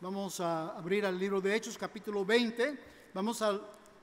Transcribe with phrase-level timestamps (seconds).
[0.00, 2.78] Vamos a abrir al libro de Hechos, capítulo 20.
[3.14, 3.60] Vamos a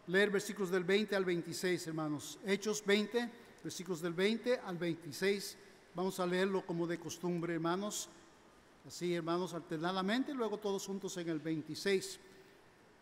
[0.08, 2.38] leer versículos del 20 al 26, hermanos.
[2.46, 3.32] Hechos 20,
[3.64, 5.58] versículos del 20 al 26.
[5.94, 8.10] Vamos a leerlo como de costumbre, hermanos.
[8.86, 12.20] Así, hermanos, alternadamente, luego todos juntos en el 26.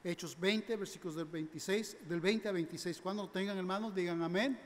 [0.03, 3.01] Hechos 20, versículos del 26, del 20 al 26.
[3.01, 4.59] Cuando lo tengan, hermanos, digan amén.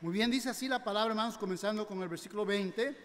[0.00, 2.96] Muy bien, dice así la palabra, hermanos, comenzando con el versículo 20.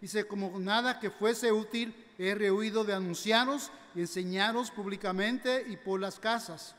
[0.00, 6.00] Dice, como nada que fuese útil, he rehuido de anunciaros y enseñaros públicamente y por
[6.00, 6.76] las casas.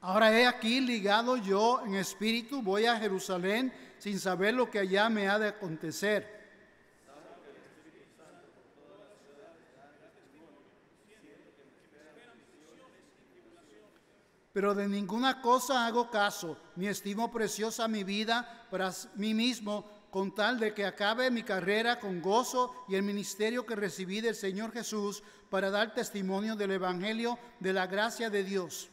[0.00, 5.08] Ahora he aquí ligado yo en espíritu, voy a Jerusalén sin saber lo que allá
[5.08, 6.41] me ha de acontecer
[14.52, 20.34] pero de ninguna cosa hago caso, ni estimo preciosa mi vida para mí mismo, con
[20.34, 24.70] tal de que acabe mi carrera con gozo y el ministerio que recibí del Señor
[24.72, 28.90] Jesús para dar testimonio del Evangelio de la gracia de Dios.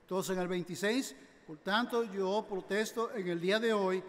[0.00, 4.02] Entonces en el 26, por tanto yo protesto en el día de hoy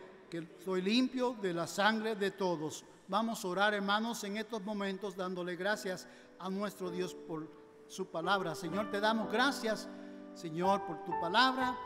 [0.64, 2.84] soy limpio de la sangre de todos.
[3.08, 6.08] Vamos a orar, hermanos, en estos momentos dándole gracias
[6.40, 7.48] a nuestro Dios por
[7.88, 8.56] su palabra.
[8.56, 9.88] Señor, te damos gracias,
[10.34, 11.78] Señor, por tu palabra.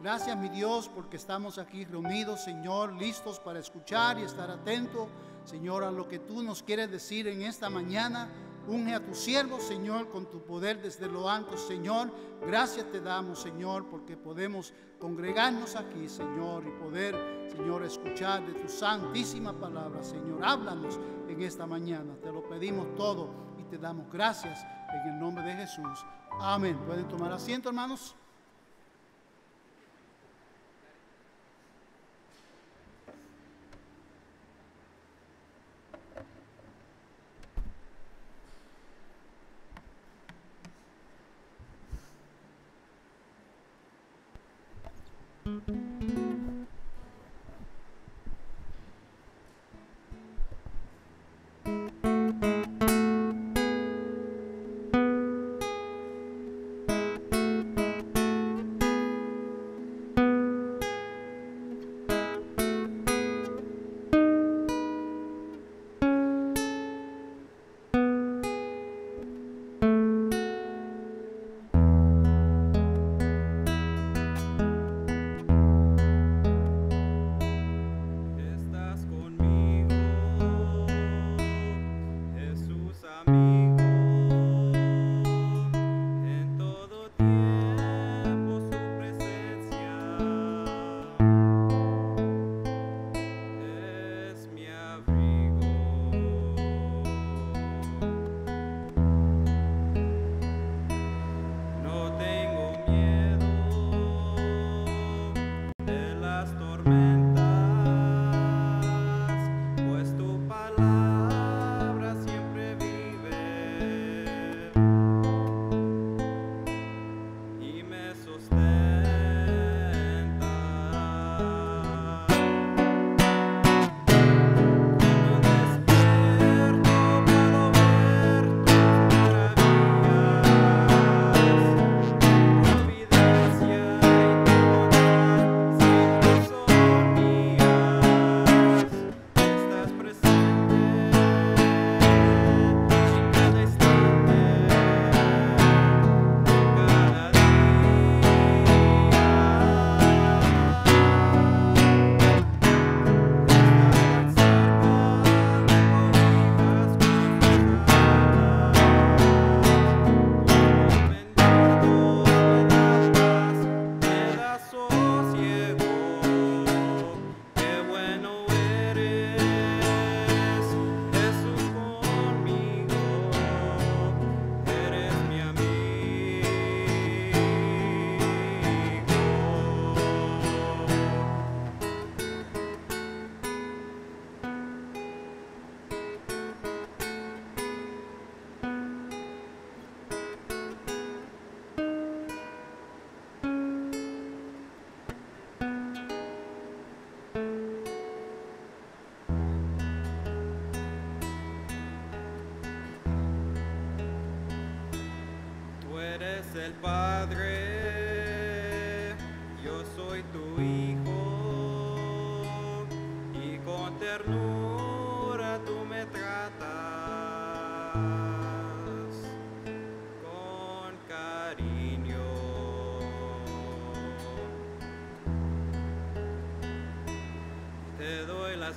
[0.00, 5.08] Gracias, mi Dios, porque estamos aquí reunidos, Señor, listos para escuchar y estar atentos,
[5.44, 8.28] Señor, a lo que tú nos quieres decir en esta mañana.
[8.66, 12.10] Unge a tu siervo, Señor, con tu poder desde lo alto, Señor.
[12.46, 17.14] Gracias te damos, Señor, porque podemos congregarnos aquí, Señor, y poder,
[17.54, 20.42] Señor, escuchar de tu santísima palabra, Señor.
[20.42, 20.98] Háblanos
[21.28, 22.14] en esta mañana.
[22.22, 26.06] Te lo pedimos todo y te damos gracias en el nombre de Jesús.
[26.40, 26.78] Amén.
[26.86, 28.16] ¿Pueden tomar asiento, hermanos?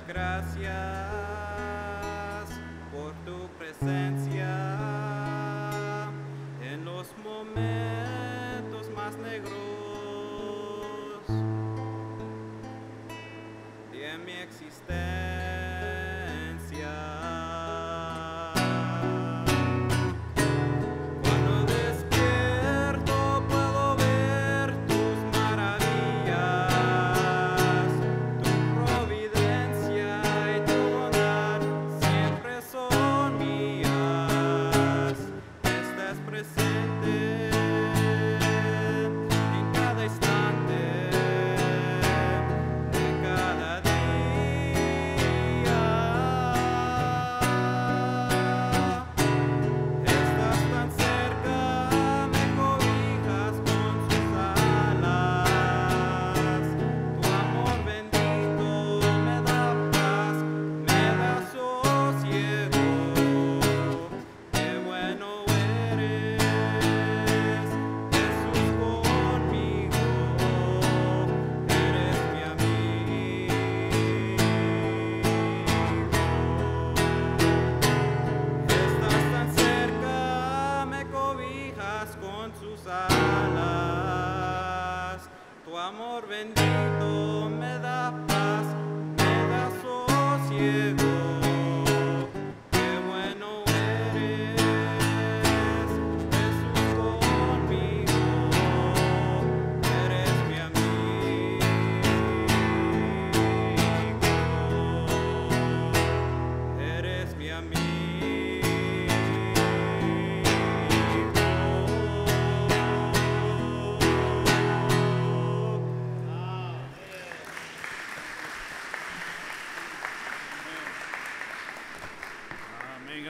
[0.08, 0.87] Gracias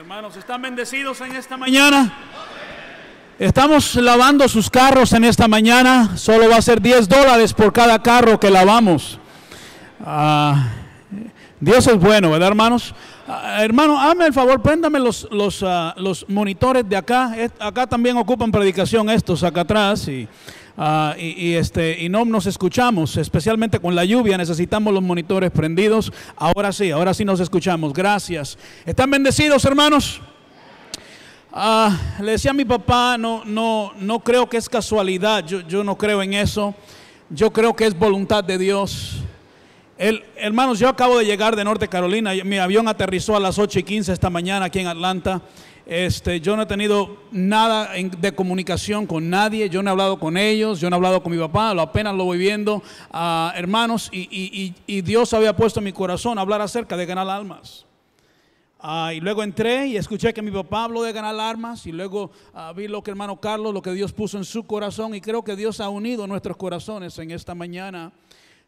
[0.09, 2.11] hermanos, ¿están bendecidos en esta mañana?
[3.37, 6.17] Estamos lavando sus carros en esta mañana.
[6.17, 9.19] Solo va a ser 10 dólares por cada carro que lavamos.
[10.03, 10.69] Ah,
[11.59, 12.95] Dios es bueno, ¿verdad, hermanos?
[13.27, 17.35] Ah, hermano, hazme el favor, préndame los, los, ah, los monitores de acá.
[17.59, 20.07] Acá también ocupan predicación estos acá atrás.
[20.07, 20.27] Y,
[20.79, 24.37] ah, y, y, este, y no nos escuchamos, especialmente con la lluvia.
[24.37, 26.11] Necesitamos los monitores prendidos.
[26.35, 27.93] Ahora sí, ahora sí nos escuchamos.
[27.93, 28.57] Gracias.
[28.85, 30.21] ¿Están bendecidos, hermanos?
[31.51, 35.83] Ah, le decía a mi papá, no, no, no creo que es casualidad, yo, yo
[35.83, 36.75] no creo en eso,
[37.31, 39.23] yo creo que es voluntad de Dios.
[39.97, 43.79] El, hermanos, yo acabo de llegar de Norte Carolina, mi avión aterrizó a las 8
[43.79, 45.41] y 15 esta mañana aquí en Atlanta.
[45.89, 50.37] Este, yo no he tenido nada de comunicación con nadie, yo no he hablado con
[50.37, 52.83] ellos, yo no he hablado con mi papá, lo apenas lo voy viendo,
[53.55, 57.87] hermanos, y, Dios había puesto en mi corazón hablar acerca de ganar almas.
[58.79, 62.29] Ah, y luego entré y escuché que mi papá habló de ganar armas y luego
[62.53, 65.43] ah, vi lo que hermano Carlos, lo que Dios puso en su corazón y creo
[65.43, 68.13] que Dios ha unido nuestros corazones en esta mañana.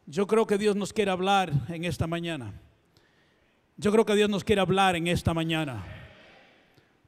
[0.06, 2.52] Yo creo que Dios nos quiere hablar en esta mañana.
[3.76, 6.01] Yo creo que Dios nos quiere hablar en esta mañana.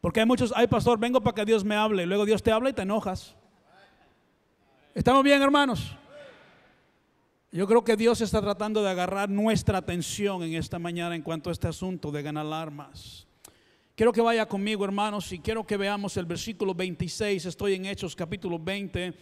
[0.05, 2.69] Porque hay muchos, ay pastor, vengo para que Dios me hable luego Dios te habla
[2.69, 3.35] y te enojas.
[4.95, 5.97] ¿Estamos bien hermanos?
[7.51, 11.49] Yo creo que Dios está tratando de agarrar nuestra atención en esta mañana en cuanto
[11.49, 13.27] a este asunto de ganar armas.
[13.95, 17.47] Quiero que vaya conmigo, hermanos, y quiero que veamos el versículo 26.
[17.47, 19.15] Estoy en Hechos capítulo 20,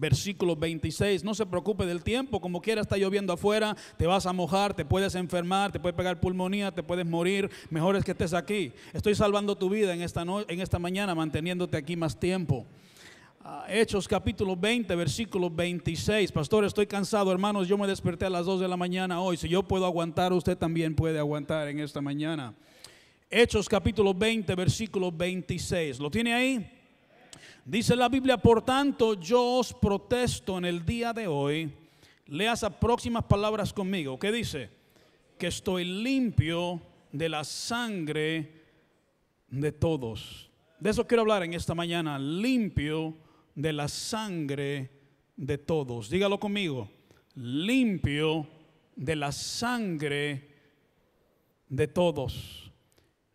[0.00, 1.22] versículo 26.
[1.22, 4.84] No se preocupe del tiempo, como quiera está lloviendo afuera, te vas a mojar, te
[4.84, 7.50] puedes enfermar, te puede pegar pulmonía, te puedes morir.
[7.68, 8.72] Mejor es que estés aquí.
[8.94, 12.66] Estoy salvando tu vida en esta, no- en esta mañana, manteniéndote aquí más tiempo.
[13.42, 16.30] Ah, Hechos capítulo 20, versículo 26.
[16.32, 17.68] Pastor, estoy cansado, hermanos.
[17.68, 19.36] Yo me desperté a las 2 de la mañana hoy.
[19.36, 22.54] Si yo puedo aguantar, usted también puede aguantar en esta mañana.
[23.30, 26.00] Hechos capítulo 20, versículo 26.
[26.00, 26.70] ¿Lo tiene ahí?
[27.64, 31.72] Dice la Biblia, por tanto, yo os protesto en el día de hoy.
[32.26, 34.18] Lea esas próximas palabras conmigo.
[34.18, 34.70] ¿Qué dice?
[35.38, 36.80] Que estoy limpio
[37.12, 38.52] de la sangre
[39.48, 40.50] de todos.
[40.78, 42.18] De eso quiero hablar en esta mañana.
[42.18, 43.14] Limpio
[43.54, 44.90] de la sangre
[45.36, 46.08] de todos.
[46.08, 46.88] Dígalo conmigo.
[47.34, 48.46] Limpio
[48.96, 50.48] de la sangre
[51.68, 52.69] de todos.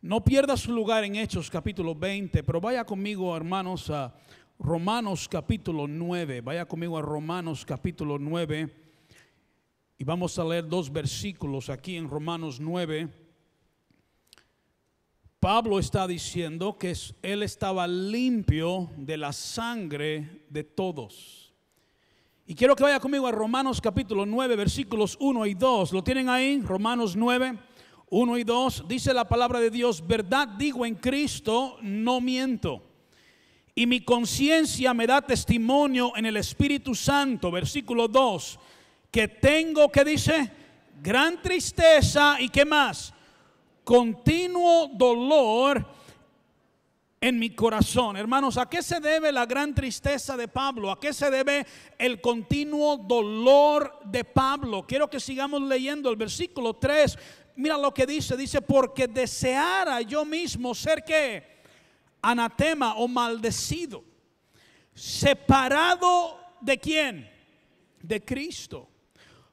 [0.06, 4.14] No pierda su lugar en Hechos capítulo 20, pero vaya conmigo, hermanos, a
[4.60, 6.42] Romanos capítulo 9.
[6.42, 8.72] Vaya conmigo a Romanos capítulo 9.
[9.98, 13.10] Y vamos a leer dos versículos aquí en Romanos 9.
[15.40, 16.94] Pablo está diciendo que
[17.24, 21.52] él estaba limpio de la sangre de todos.
[22.46, 25.94] Y quiero que vaya conmigo a Romanos capítulo 9, versículos 1 y 2.
[25.94, 26.62] ¿Lo tienen ahí?
[26.62, 27.58] Romanos 9,
[28.10, 28.86] 1 y 2.
[28.88, 32.82] Dice la palabra de Dios, verdad digo en Cristo, no miento.
[33.74, 38.60] Y mi conciencia me da testimonio en el Espíritu Santo, versículo 2,
[39.12, 40.52] que tengo, que dice?
[41.02, 43.14] Gran tristeza y qué más?
[43.84, 45.86] Continuo dolor
[47.20, 48.18] en mi corazón.
[48.18, 50.92] Hermanos, ¿a qué se debe la gran tristeza de Pablo?
[50.92, 51.66] ¿A qué se debe
[51.98, 54.86] el continuo dolor de Pablo?
[54.88, 57.18] Quiero que sigamos leyendo el versículo 3.
[57.56, 61.56] Mira lo que dice, dice, porque deseara yo mismo ser que
[62.22, 64.04] anatema o maldecido,
[64.94, 67.32] separado de quién?
[68.02, 68.90] De Cristo.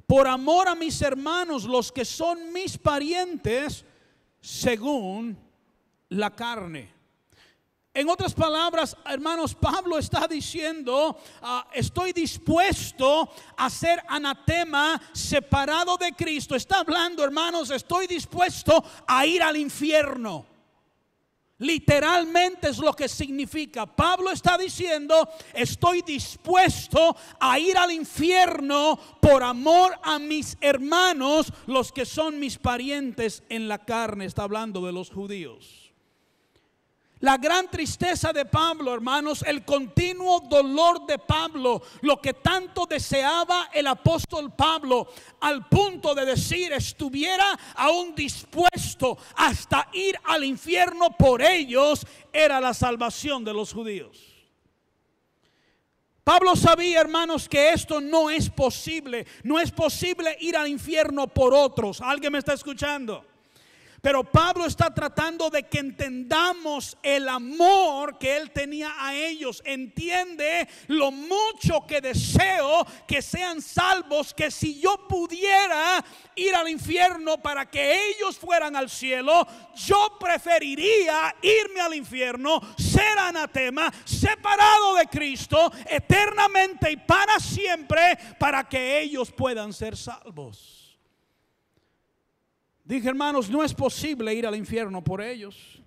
[0.07, 3.85] Por amor a mis hermanos, los que son mis parientes,
[4.41, 5.39] según
[6.09, 6.93] la carne.
[7.95, 16.13] En otras palabras, hermanos, Pablo está diciendo, ah, estoy dispuesto a ser anatema, separado de
[16.13, 16.57] Cristo.
[16.57, 20.47] Está hablando, hermanos, estoy dispuesto a ir al infierno.
[21.59, 23.85] Literalmente es lo que significa.
[23.85, 31.93] Pablo está diciendo, estoy dispuesto a ir al infierno por amor a mis hermanos, los
[31.93, 34.25] que son mis parientes en la carne.
[34.25, 35.82] Está hablando de los judíos.
[37.23, 43.71] La gran tristeza de Pablo, hermanos, el continuo dolor de Pablo, lo que tanto deseaba
[43.73, 45.07] el apóstol Pablo,
[45.39, 52.75] al punto de decir, estuviera aún dispuesto hasta ir al infierno por ellos, era la
[52.75, 54.19] salvación de los judíos.
[56.25, 59.29] Pablo sabía, hermanos, que esto no es posible.
[59.45, 62.01] No es posible ir al infierno por otros.
[62.01, 63.25] ¿Alguien me está escuchando?
[64.03, 69.63] Pero Pablo está tratando de que entendamos el amor que él tenía a ellos.
[69.65, 76.05] Entiende lo mucho que deseo que sean salvos, que si yo pudiera
[76.35, 83.17] ir al infierno para que ellos fueran al cielo, yo preferiría irme al infierno, ser
[83.17, 90.82] anatema, separado de Cristo eternamente y para siempre, para que ellos puedan ser salvos.
[92.85, 95.81] Dije, hermanos, no es posible ir al infierno por ellos.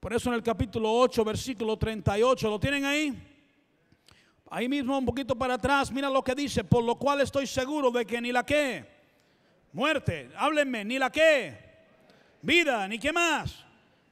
[0.00, 3.28] Por eso en el capítulo 8, versículo 38, ¿lo tienen ahí?
[4.50, 7.90] Ahí mismo un poquito para atrás, mira lo que dice, por lo cual estoy seguro
[7.90, 8.84] de que ni la que,
[9.72, 11.56] muerte, háblenme, ni la que,
[12.42, 13.64] vida, ni qué más,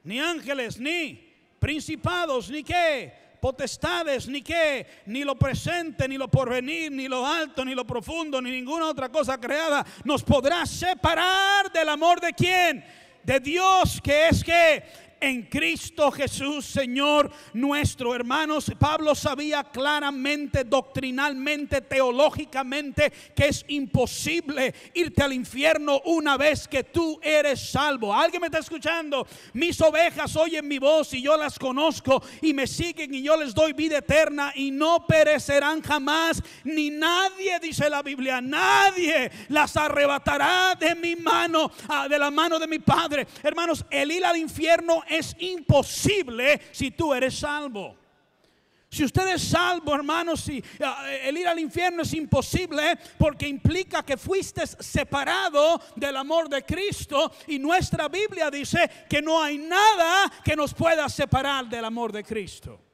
[0.03, 6.91] ni ángeles, ni principados, ni qué, potestades, ni qué, ni lo presente, ni lo porvenir,
[6.91, 11.89] ni lo alto, ni lo profundo, ni ninguna otra cosa creada nos podrá separar del
[11.89, 12.85] amor de quién?
[13.23, 14.83] De Dios, que es que
[15.21, 18.13] en Cristo Jesús, Señor nuestro.
[18.15, 26.83] Hermanos, Pablo sabía claramente, doctrinalmente, teológicamente, que es imposible irte al infierno una vez que
[26.83, 28.13] tú eres salvo.
[28.13, 29.27] ¿Alguien me está escuchando?
[29.53, 33.53] Mis ovejas oyen mi voz y yo las conozco y me siguen y yo les
[33.53, 40.75] doy vida eterna y no perecerán jamás, ni nadie, dice la Biblia, nadie las arrebatará
[40.79, 43.27] de mi mano, ah, de la mano de mi Padre.
[43.43, 47.97] Hermanos, el ir al infierno es imposible si tú eres salvo.
[48.89, 54.03] Si usted es salvo, hermanos, si ah, el ir al infierno es imposible porque implica
[54.03, 60.29] que fuiste separado del amor de Cristo y nuestra Biblia dice que no hay nada
[60.43, 62.90] que nos pueda separar del amor de Cristo.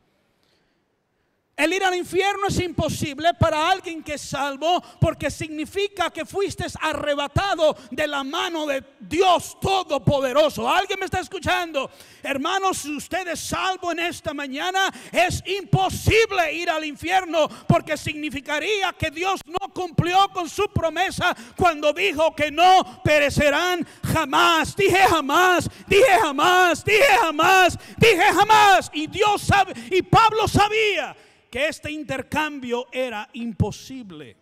[1.58, 6.68] El ir al infierno es imposible para alguien que es salvo porque significa que fuiste
[6.80, 10.70] arrebatado de la mano de Dios Todopoderoso.
[10.70, 11.90] ¿Alguien me está escuchando?
[12.22, 18.94] Hermanos, si usted es salvo en esta mañana, es imposible ir al infierno porque significaría
[18.94, 23.84] que Dios no cumplió con su promesa cuando dijo que no perecerán
[24.14, 24.76] jamás.
[24.76, 28.92] Dije jamás, dije jamás, dije jamás, dije jamás.
[28.94, 31.16] Y Dios sabe, y Pablo sabía
[31.50, 34.36] que este intercambio era imposible.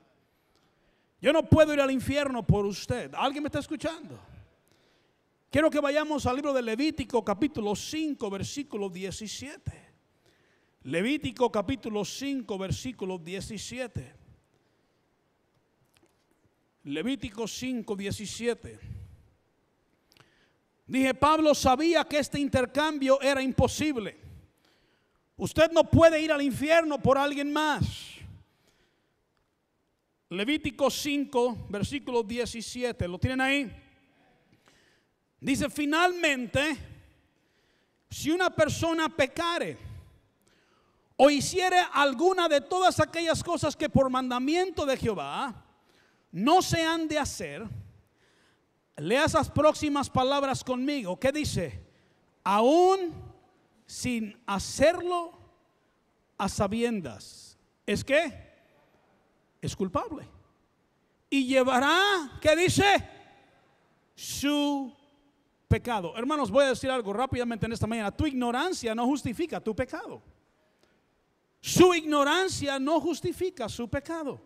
[1.21, 3.13] Yo no puedo ir al infierno por usted.
[3.15, 4.19] ¿Alguien me está escuchando?
[5.49, 9.71] Quiero que vayamos al libro de Levítico capítulo 5 versículo 17.
[10.83, 14.13] Levítico capítulo 5 versículo 17.
[16.83, 18.79] Levítico 5 17.
[20.87, 24.24] Dije, Pablo sabía que este intercambio era imposible.
[25.37, 27.83] Usted no puede ir al infierno por alguien más.
[30.29, 33.07] Levítico 5, versículo 17.
[33.07, 33.71] ¿Lo tienen ahí?
[35.39, 36.77] Dice, finalmente,
[38.09, 39.77] si una persona pecare
[41.17, 45.63] o hiciere alguna de todas aquellas cosas que por mandamiento de Jehová
[46.31, 47.65] no se han de hacer,
[48.97, 51.19] lea esas próximas palabras conmigo.
[51.19, 51.83] ¿Qué dice?
[52.43, 53.13] Aún
[53.85, 55.31] sin hacerlo
[56.37, 57.57] a sabiendas.
[57.85, 58.33] ¿Es que?
[59.61, 60.27] Es culpable.
[61.29, 62.83] Y llevará, ¿qué dice?
[64.15, 64.93] Su
[65.67, 66.13] pecado.
[66.15, 68.11] Hermanos, voy a decir algo rápidamente en esta mañana.
[68.11, 70.21] Tu ignorancia no justifica tu pecado.
[71.59, 74.39] Su ignorancia no justifica su pecado.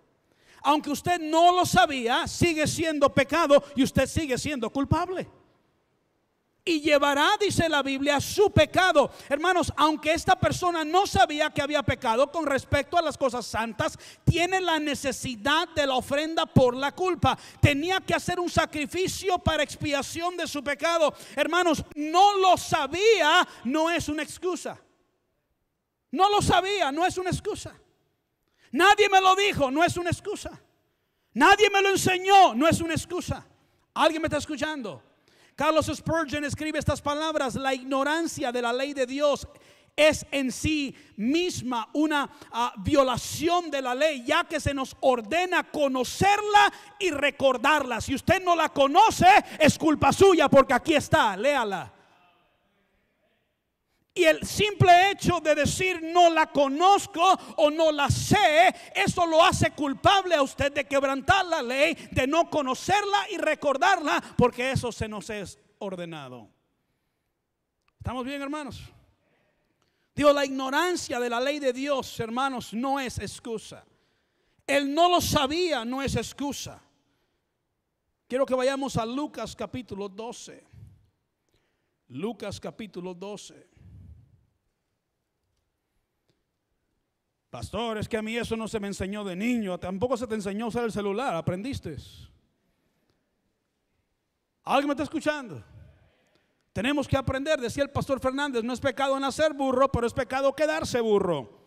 [0.61, 5.38] Aunque usted no lo sabía, sigue siendo pecado y usted sigue siendo culpable
[6.65, 9.11] y llevará, dice la Biblia, su pecado.
[9.27, 13.97] Hermanos, aunque esta persona no sabía que había pecado con respecto a las cosas santas,
[14.23, 17.37] tiene la necesidad de la ofrenda por la culpa.
[17.59, 21.13] Tenía que hacer un sacrificio para expiación de su pecado.
[21.35, 24.79] Hermanos, no lo sabía, no es una excusa.
[26.11, 27.73] No lo sabía, no es una excusa.
[28.71, 30.51] Nadie me lo dijo, no es una excusa.
[31.33, 33.45] Nadie me lo enseñó, no es una excusa.
[33.93, 35.08] ¿Alguien me está escuchando?
[35.59, 39.45] Carlos Spurgeon escribe estas palabras, la ignorancia de la ley de Dios
[39.93, 45.69] es en sí misma una ah, violación de la ley, ya que se nos ordena
[45.69, 47.99] conocerla y recordarla.
[47.99, 49.27] Si usted no la conoce,
[49.59, 51.91] es culpa suya, porque aquí está, léala.
[54.19, 57.23] Y el simple hecho de decir no la conozco
[57.55, 62.27] o no la sé, eso lo hace culpable a usted de quebrantar la ley, de
[62.27, 66.49] no conocerla y recordarla, porque eso se nos es ordenado.
[67.97, 68.81] ¿Estamos bien, hermanos?
[70.13, 73.85] Digo, la ignorancia de la ley de Dios, hermanos, no es excusa.
[74.67, 76.81] Él no lo sabía, no es excusa.
[78.27, 80.61] Quiero que vayamos a Lucas capítulo 12.
[82.09, 83.78] Lucas capítulo 12.
[87.49, 90.35] Pastor, es que a mí eso no se me enseñó de niño, tampoco se te
[90.35, 91.97] enseñó a usar el celular, aprendiste.
[94.63, 95.63] ¿Alguien me está escuchando?
[96.71, 100.55] Tenemos que aprender, decía el pastor Fernández, no es pecado nacer burro, pero es pecado
[100.55, 101.57] quedarse burro.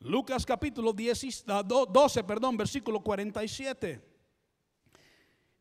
[0.00, 4.02] Lucas capítulo 12, ah, perdón, versículo 47.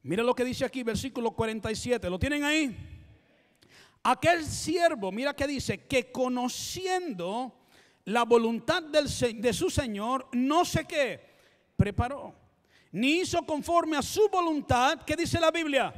[0.04, 2.10] Mira lo que dice aquí, versículo 47.
[2.10, 2.76] ¿Lo tienen ahí?
[4.02, 7.61] Aquel siervo, mira que dice, que conociendo
[8.06, 11.20] la voluntad de su Señor, no sé qué,
[11.76, 12.36] preparó,
[12.92, 15.94] ni hizo conforme a su voluntad, ¿qué dice la Biblia?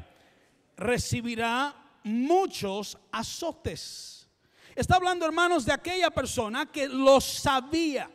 [0.75, 4.29] Recibirá muchos azotes.
[4.75, 8.09] Está hablando, hermanos, de aquella persona que lo sabía.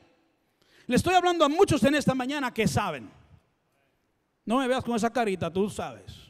[0.87, 3.11] Le estoy hablando a muchos en esta mañana que saben.
[4.45, 6.28] No me veas con esa carita, tú sabes.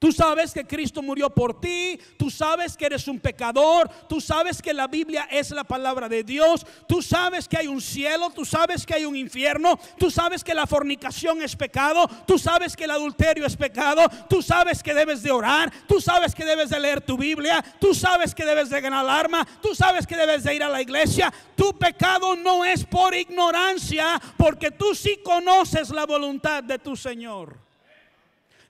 [0.00, 4.62] Tú sabes que Cristo murió por ti, tú sabes que eres un pecador, tú sabes
[4.62, 8.46] que la Biblia es la palabra de Dios, tú sabes que hay un cielo, tú
[8.46, 12.84] sabes que hay un infierno, tú sabes que la fornicación es pecado, tú sabes que
[12.84, 16.80] el adulterio es pecado, tú sabes que debes de orar, tú sabes que debes de
[16.80, 20.54] leer tu Biblia, tú sabes que debes de ganar alma, tú sabes que debes de
[20.54, 21.30] ir a la iglesia.
[21.54, 27.69] Tu pecado no es por ignorancia, porque tú sí conoces la voluntad de tu Señor.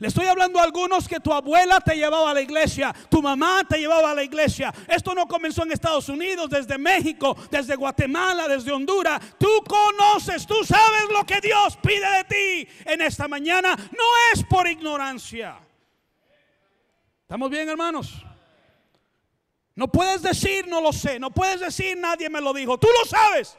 [0.00, 3.62] Le estoy hablando a algunos que tu abuela te llevaba a la iglesia, tu mamá
[3.68, 4.72] te llevaba a la iglesia.
[4.88, 9.20] Esto no comenzó en Estados Unidos, desde México, desde Guatemala, desde Honduras.
[9.38, 13.76] Tú conoces, tú sabes lo que Dios pide de ti en esta mañana.
[13.76, 15.58] No es por ignorancia.
[17.20, 18.24] ¿Estamos bien, hermanos?
[19.74, 23.06] No puedes decir no lo sé, no puedes decir nadie me lo dijo, tú lo
[23.06, 23.54] sabes.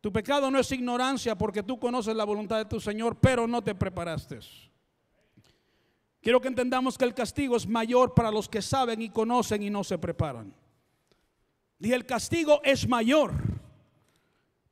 [0.00, 3.62] Tu pecado no es ignorancia porque tú conoces la voluntad de tu Señor, pero no
[3.62, 4.38] te preparaste.
[6.22, 9.70] Quiero que entendamos que el castigo es mayor para los que saben y conocen y
[9.70, 10.54] no se preparan.
[11.80, 13.32] Y el castigo es mayor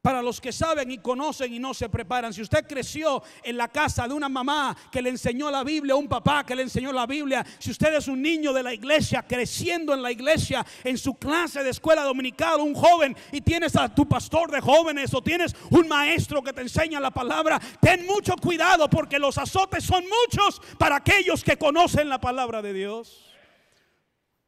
[0.02, 2.32] para los que saben y conocen y no se preparan.
[2.32, 6.08] Si usted creció en la casa de una mamá que le enseñó la Biblia, un
[6.08, 9.92] papá que le enseñó la Biblia, si usted es un niño de la iglesia, creciendo
[9.92, 14.08] en la iglesia, en su clase de escuela dominical, un joven, y tienes a tu
[14.08, 18.88] pastor de jóvenes o tienes un maestro que te enseña la palabra, ten mucho cuidado
[18.88, 23.26] porque los azotes son muchos para aquellos que conocen la palabra de Dios.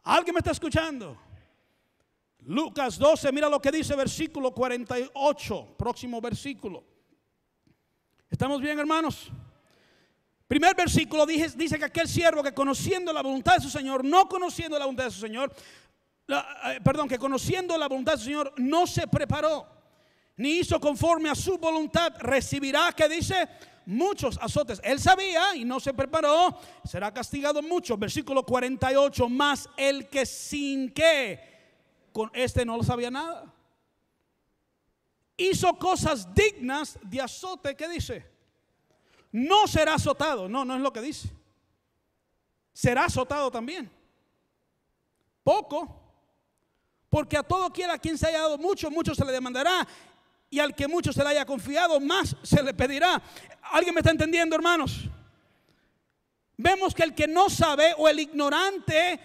[0.04, 1.16] ¿Alguien me está escuchando?
[2.44, 6.84] Lucas 12, mira lo que dice versículo 48, próximo versículo.
[8.28, 9.30] ¿Estamos bien, hermanos?
[10.48, 14.28] Primer versículo dice, dice que aquel siervo que conociendo la voluntad de su Señor, no
[14.28, 15.52] conociendo la voluntad de su Señor,
[16.28, 19.66] eh, perdón, que conociendo la voluntad del Señor no se preparó,
[20.36, 23.48] ni hizo conforme a su voluntad, recibirá, que dice,
[23.86, 24.80] muchos azotes.
[24.82, 27.96] Él sabía y no se preparó, será castigado mucho.
[27.96, 31.51] Versículo 48, más el que sin que,
[32.12, 33.52] con este no lo sabía nada.
[35.36, 38.24] Hizo cosas dignas de azote, ¿qué dice?
[39.32, 41.30] No será azotado, no, no es lo que dice.
[42.72, 43.90] Será azotado también.
[45.42, 46.00] Poco,
[47.08, 49.86] porque a todo quiera quien se haya dado mucho, mucho se le demandará.
[50.48, 53.22] Y al que mucho se le haya confiado, más se le pedirá.
[53.70, 55.08] ¿Alguien me está entendiendo, hermanos?
[56.56, 59.18] Vemos que el que no sabe o el ignorante,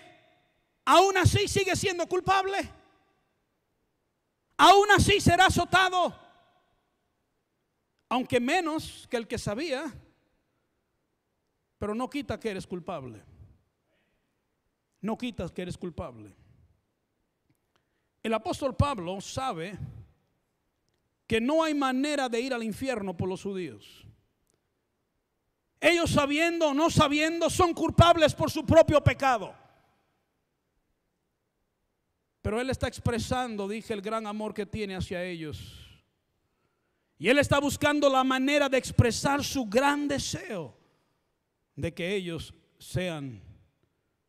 [0.86, 2.77] aún así sigue siendo culpable.
[4.58, 6.14] Aún así será azotado.
[8.10, 9.94] Aunque menos que el que sabía,
[11.78, 13.22] pero no quita que eres culpable.
[15.02, 16.34] No quitas que eres culpable.
[18.24, 19.78] El apóstol Pablo sabe
[21.28, 24.06] que no hay manera de ir al infierno por los judíos.
[25.80, 29.54] Ellos sabiendo o no sabiendo son culpables por su propio pecado.
[32.48, 35.86] Pero él está expresando, dije, el gran amor que tiene hacia ellos.
[37.20, 40.74] Y él está buscando la manera de expresar su gran deseo
[41.76, 43.42] de que ellos sean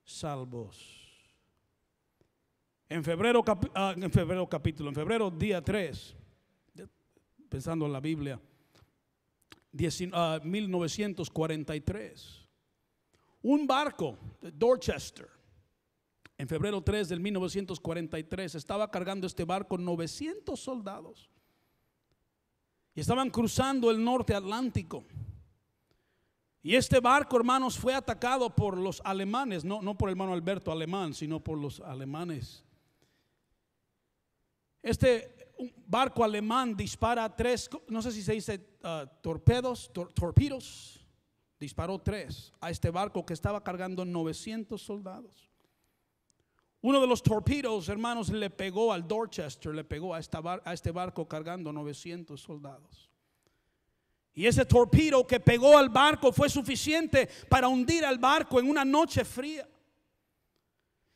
[0.02, 0.84] salvos.
[2.88, 3.44] En febrero,
[3.76, 6.16] ah, en febrero capítulo, en febrero día 3,
[7.48, 8.40] pensando en la Biblia,
[9.70, 12.48] 19 ah, 1943,
[13.42, 15.37] un barco de Dorchester,
[16.38, 21.28] en febrero 3 del 1943, estaba cargando este barco 900 soldados.
[22.94, 25.04] Y estaban cruzando el norte Atlántico.
[26.62, 30.70] Y este barco, hermanos, fue atacado por los alemanes, no, no por el hermano Alberto
[30.72, 32.64] alemán, sino por los alemanes.
[34.82, 35.52] Este
[35.86, 41.04] barco alemán dispara tres, no sé si se dice ah, torpedos, tor- torpedos,
[41.58, 45.47] disparó tres a este barco que estaba cargando 900 soldados.
[46.80, 51.72] Uno de los torpedos, hermanos, le pegó al Dorchester, le pegó a, este barco cargando
[51.72, 53.10] 900 soldados.
[54.32, 58.84] Y ese torpedo que pegó al barco fue suficiente para hundir al barco en una
[58.84, 59.68] noche fría.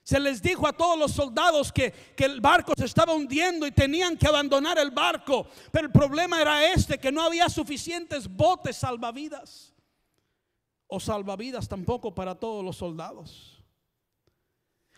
[0.03, 3.70] Se les dijo a todos los soldados que, que el barco se estaba hundiendo y
[3.70, 5.46] tenían que abandonar el barco.
[5.70, 9.72] Pero el problema era este, que no había suficientes botes salvavidas.
[10.88, 13.62] O salvavidas tampoco para todos los soldados.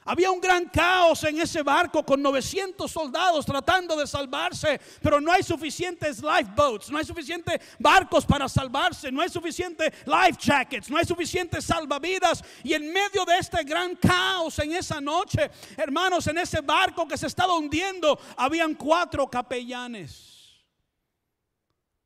[0.04, 5.32] Había un gran caos en ese barco con 900 soldados tratando de salvarse, pero no
[5.32, 10.98] hay suficientes lifeboats, no hay suficientes barcos para salvarse, no hay suficiente life jackets, no
[10.98, 12.44] hay suficientes salvavidas.
[12.62, 17.16] Y en medio de este gran caos en esa noche, hermanos, en ese barco que
[17.16, 20.62] se estaba hundiendo, habían cuatro capellanes,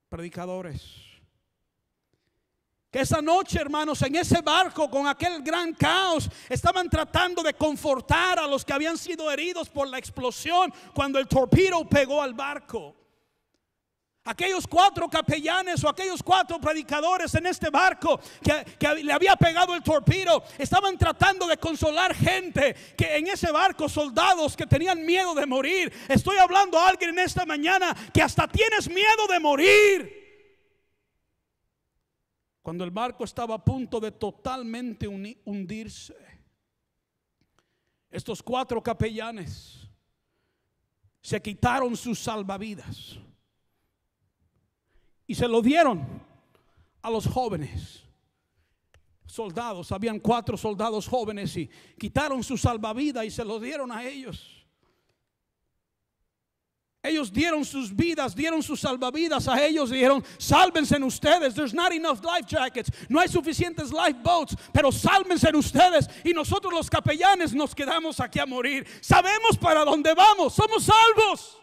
[0.09, 1.08] predicadores.
[2.91, 8.39] Que esa noche, hermanos, en ese barco con aquel gran caos, estaban tratando de confortar
[8.39, 12.97] a los que habían sido heridos por la explosión cuando el torpedo pegó al barco.
[14.25, 19.83] Aquellos cuatro capellanes o aquellos cuatro predicadores en este barco que, le había pegado el
[19.83, 25.47] torpedo, estaban tratando de consolar gente que en ese barco, soldados que tenían miedo de
[25.47, 25.93] morir.
[26.09, 30.28] Estoy hablando a alguien en esta mañana que hasta tienes miedo de morir.
[32.69, 36.15] Cuando el barco estaba a punto de totalmente hundirse,
[38.11, 39.89] estos cuatro capellanes
[41.23, 43.19] se quitaron sus salvavidas
[45.27, 46.23] y se lo dieron
[47.01, 48.05] a los jóvenes
[49.25, 49.91] soldados.
[49.91, 54.58] Habían cuatro soldados jóvenes y quitaron su salvavidas y se lo dieron a ellos.
[57.03, 61.55] Ellos dieron sus vidas, dieron sus salvavidas a ellos dijeron, sálvense ustedes.
[61.55, 62.91] There's not enough life jackets.
[63.09, 66.09] No hay suficientes lifeboats, pero sálvense ustedes.
[66.25, 68.85] Y nosotros los capellanes nos quedamos aquí a morir.
[69.01, 70.55] Sabemos para dónde vamos.
[70.55, 71.59] Somos salvos.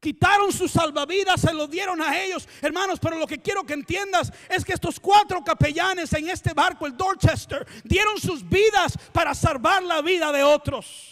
[0.00, 2.98] Quitaron sus salvavidas, se lo dieron a ellos, hermanos.
[3.00, 6.96] Pero lo que quiero que entiendas es que estos cuatro capellanes en este barco, el
[6.96, 11.11] Dorchester, dieron sus vidas para salvar la vida de otros.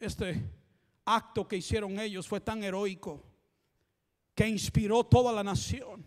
[0.00, 0.42] Este
[1.04, 3.22] acto que hicieron ellos fue tan heroico
[4.34, 6.04] que inspiró toda la nación.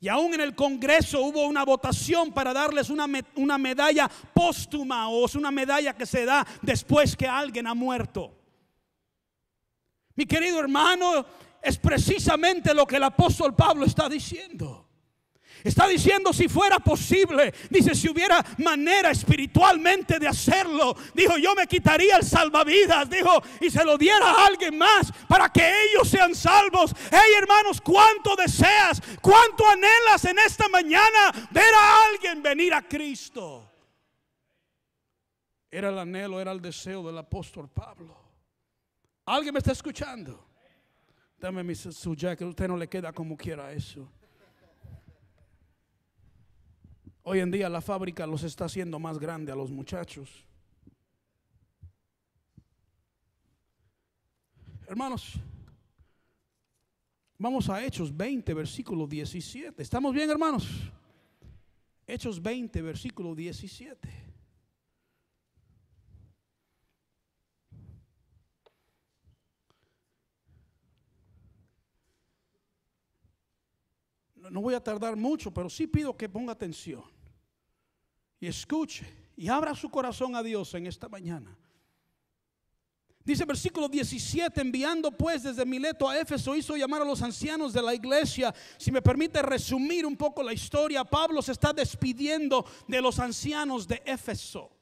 [0.00, 3.06] Y aún en el Congreso hubo una votación para darles una,
[3.36, 8.36] una medalla póstuma o es una medalla que se da después que alguien ha muerto.
[10.16, 11.24] Mi querido hermano,
[11.62, 14.83] es precisamente lo que el apóstol Pablo está diciendo.
[15.64, 21.66] Está diciendo si fuera posible, dice si hubiera manera espiritualmente de hacerlo, dijo yo me
[21.66, 26.34] quitaría el salvavidas, dijo y se lo diera a alguien más para que ellos sean
[26.34, 26.92] salvos.
[27.10, 33.66] Hey hermanos, ¿cuánto deseas, cuánto anhelas en esta mañana ver a alguien venir a Cristo?
[35.70, 38.14] Era el anhelo, era el deseo del apóstol Pablo.
[39.24, 40.46] ¿Alguien me está escuchando?
[41.38, 44.12] Dame mi, su jacket, usted no le queda como quiera eso.
[47.26, 50.44] Hoy en día la fábrica los está haciendo más grande a los muchachos.
[54.86, 55.32] Hermanos,
[57.38, 59.82] vamos a Hechos 20, versículo 17.
[59.82, 60.68] ¿Estamos bien, hermanos?
[62.06, 64.22] Hechos 20, versículo 17.
[74.50, 77.13] no voy a tardar mucho, pero sí pido que ponga atención
[78.44, 81.56] y escuche y abra su corazón a Dios en esta mañana.
[83.24, 87.80] Dice versículo 17, enviando pues desde Mileto a Éfeso, hizo llamar a los ancianos de
[87.80, 88.54] la iglesia.
[88.76, 93.88] Si me permite resumir un poco la historia, Pablo se está despidiendo de los ancianos
[93.88, 94.73] de Éfeso.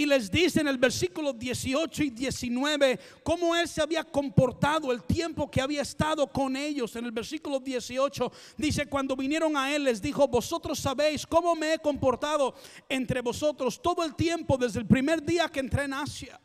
[0.00, 5.02] Y les dice en el versículo 18 y 19 cómo él se había comportado el
[5.02, 6.96] tiempo que había estado con ellos.
[6.96, 11.74] En el versículo 18 dice, cuando vinieron a él les dijo, vosotros sabéis cómo me
[11.74, 12.54] he comportado
[12.88, 16.40] entre vosotros todo el tiempo desde el primer día que entré en Asia,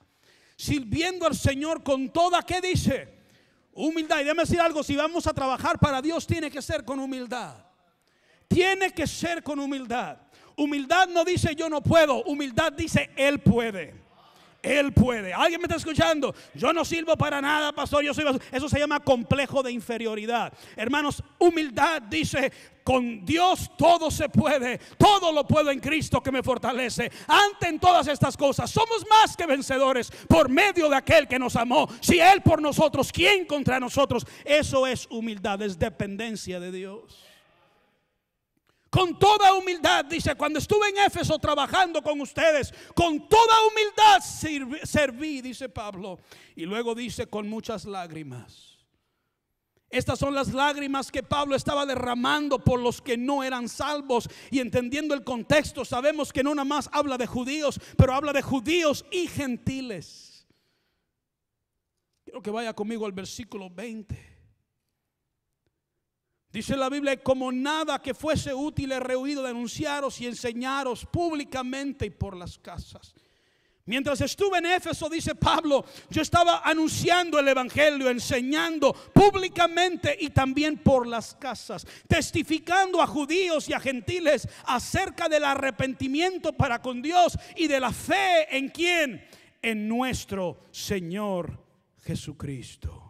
[0.58, 3.08] sirviendo al Señor con toda, ¿qué dice?
[3.72, 4.20] Humildad.
[4.20, 7.56] Y déjame decir algo, si vamos a trabajar para Dios tiene que ser con humildad.
[8.50, 10.18] Tiene que ser con humildad.
[10.58, 14.06] Humildad no dice yo no puedo, humildad dice Él puede.
[14.66, 15.32] Él puede.
[15.34, 16.34] ¿Alguien me está escuchando?
[16.56, 18.04] Yo no sirvo para nada, pastor.
[18.04, 20.52] Yo soy Eso se llama complejo de inferioridad.
[20.76, 22.52] Hermanos, humildad dice,
[22.84, 24.80] con Dios todo se puede.
[24.98, 27.12] Todo lo puedo en Cristo que me fortalece.
[27.28, 31.56] Ante en todas estas cosas, somos más que vencedores por medio de aquel que nos
[31.56, 31.88] amó.
[32.02, 34.26] Si Él por nosotros, ¿quién contra nosotros?
[34.44, 37.24] Eso es humildad, es dependencia de Dios
[38.96, 44.22] con toda humildad, dice, cuando estuve en Éfeso trabajando con ustedes, con toda humildad
[44.86, 46.18] serví, dice Pablo.
[46.56, 48.78] Y luego dice, con muchas lágrimas.
[49.90, 54.30] Estas son las lágrimas que Pablo estaba derramando por los que no eran salvos.
[54.50, 58.42] Y entendiendo el contexto, sabemos que no nada más habla de judíos, pero habla de
[58.44, 60.48] judíos y gentiles.
[62.24, 64.35] Quiero que vaya conmigo al versículo 20.
[66.56, 72.12] Dice la Biblia, como nada que fuese útil he rehuido denunciaros y enseñaros públicamente y
[72.12, 73.14] por las casas.
[73.84, 80.78] Mientras estuve en Éfeso, dice Pablo, yo estaba anunciando el Evangelio, enseñando públicamente y también
[80.78, 87.38] por las casas, testificando a judíos y a gentiles acerca del arrepentimiento para con Dios
[87.58, 89.28] y de la fe en quién,
[89.62, 91.60] en nuestro Señor
[92.06, 93.05] Jesucristo.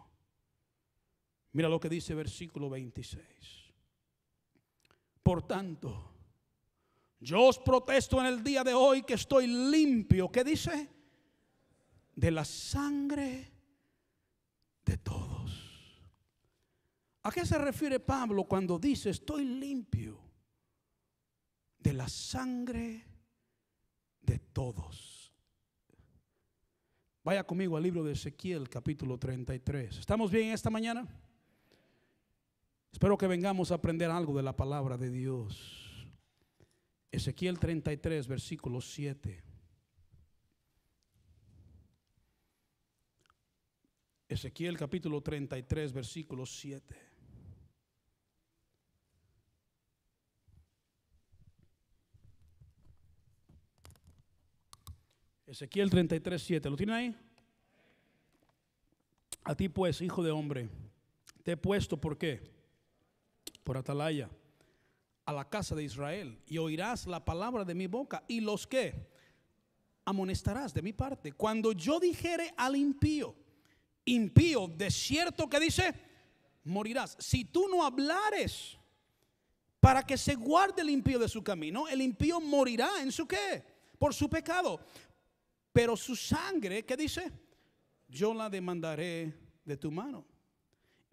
[1.56, 3.24] Mira lo que dice versículo 26.
[5.22, 6.12] Por tanto,
[7.18, 10.30] yo os protesto en el día de hoy que estoy limpio.
[10.30, 10.90] ¿Qué dice?
[12.14, 13.50] De la sangre
[14.84, 15.98] de todos.
[17.22, 20.20] ¿A qué se refiere Pablo cuando dice estoy limpio?
[21.78, 23.02] De la sangre
[24.20, 25.32] de todos.
[27.24, 29.96] Vaya conmigo al libro de Ezequiel capítulo 33.
[29.96, 31.08] ¿Estamos bien esta mañana?
[32.96, 36.08] Espero que vengamos a aprender algo de la palabra de Dios.
[37.12, 39.44] Ezequiel 33, versículo 7.
[44.26, 46.96] Ezequiel capítulo 33, versículo 7.
[55.44, 56.70] Ezequiel 33, 7.
[56.70, 57.16] ¿Lo tiene ahí?
[59.44, 60.70] A ti pues, hijo de hombre,
[61.42, 62.55] te he puesto, ¿por qué?
[63.66, 64.30] Por atalaya
[65.24, 69.10] a la casa de Israel y oirás la palabra de mi boca y los que
[70.04, 71.32] amonestarás de mi parte.
[71.32, 73.34] Cuando yo dijere al impío,
[74.04, 75.92] impío, de cierto que dice,
[76.62, 77.16] morirás.
[77.18, 78.78] Si tú no hablares
[79.80, 83.64] para que se guarde el impío de su camino, el impío morirá en su qué?
[83.98, 84.78] Por su pecado.
[85.72, 87.32] Pero su sangre, ¿qué dice?
[88.06, 90.24] Yo la demandaré de tu mano.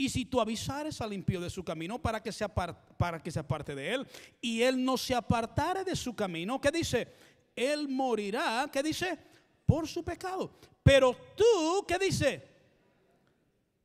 [0.03, 3.73] Y si tú avisares al impío de su camino para que, se aparte, para que
[3.73, 4.05] de él,
[4.41, 7.07] y él no se apartare de su camino, ¿qué dice?
[7.55, 9.17] Él morirá, ¿qué dice?
[9.65, 10.59] Por su pecado.
[10.83, 12.49] Pero tú, ¿qué dice?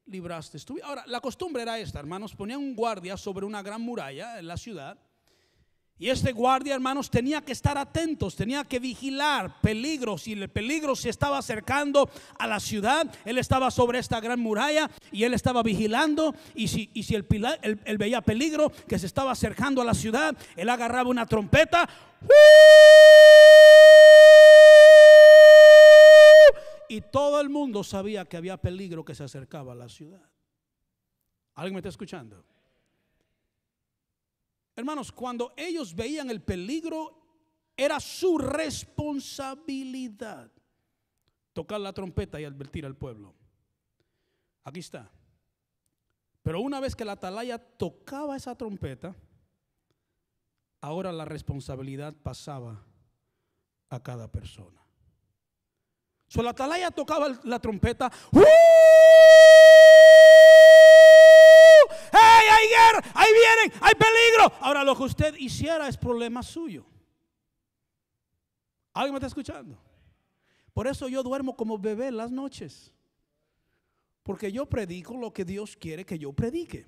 [0.07, 0.59] libraste.
[0.83, 4.57] Ahora, la costumbre era esta, hermanos, ponían un guardia sobre una gran muralla en la
[4.57, 4.99] ciudad.
[6.01, 10.23] Y este guardia, hermanos, tenía que estar atentos, tenía que vigilar peligros.
[10.23, 12.09] Si el peligro se estaba acercando
[12.39, 16.37] a la ciudad, él estaba sobre esta gran muralla y él estaba vigilando.
[16.55, 17.25] Y si, y si el,
[17.99, 21.89] veía peligro que se estaba acercando a la ciudad, él agarraba una trompeta.
[26.89, 30.23] Y todo el mundo sabía que había peligro que se acercaba a la ciudad.
[31.55, 32.45] ¿Alguien me está escuchando?
[34.79, 37.21] Hermanos, cuando ellos veían el peligro,
[37.77, 40.53] era su responsabilidad
[41.53, 43.35] tocar la trompeta y advertir al pueblo.
[44.63, 45.11] Aquí está.
[46.45, 49.17] Pero una vez que la atalaya tocaba esa trompeta,
[50.81, 52.81] ahora la responsabilidad pasaba
[53.89, 54.81] a cada persona.
[56.29, 58.13] So, la atalaya tocaba la trompeta.
[58.31, 58.45] ¡Uh!
[62.13, 63.11] ¡Hey, hay guerra!
[63.15, 63.81] ¡Ahí vienen!
[63.81, 64.53] ¡Hay peligro!
[64.61, 66.87] Ahora lo que usted hiciera es problema suyo.
[68.93, 69.79] ¿Alguien me está escuchando?
[70.73, 72.93] Por eso yo duermo como bebé las noches.
[74.23, 76.87] Porque yo predico lo que Dios quiere que yo predique.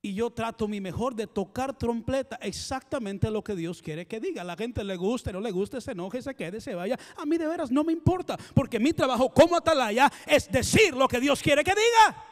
[0.00, 4.44] Y yo trato mi mejor de tocar trompeta exactamente lo que Dios quiere que diga.
[4.44, 6.96] La gente le guste, no le guste, se enoje, se quede, se vaya.
[7.16, 8.36] A mí de veras no me importa.
[8.54, 12.24] Porque mi trabajo como atalaya es decir lo que Dios quiere que diga.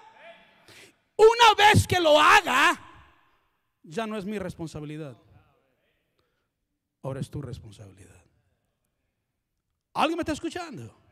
[1.17, 2.79] Una vez que lo haga,
[3.83, 5.17] ya no es mi responsabilidad.
[7.03, 8.23] Ahora es tu responsabilidad.
[9.95, 11.06] ¿Alguien me está escuchando?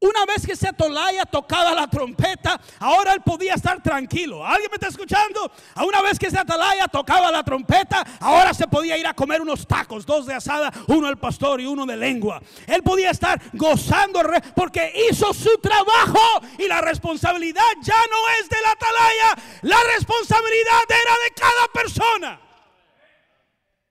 [0.00, 4.46] Una vez que se Atolaya tocaba la trompeta, ahora él podía estar tranquilo.
[4.46, 5.50] ¿Alguien me está escuchando?
[5.84, 9.66] Una vez que se Atalaya tocaba la trompeta, ahora se podía ir a comer unos
[9.66, 12.40] tacos, dos de asada, uno del pastor y uno de lengua.
[12.68, 14.20] Él podía estar gozando
[14.54, 16.20] porque hizo su trabajo
[16.58, 22.40] y la responsabilidad ya no es de la Atalaya, la responsabilidad era de cada persona.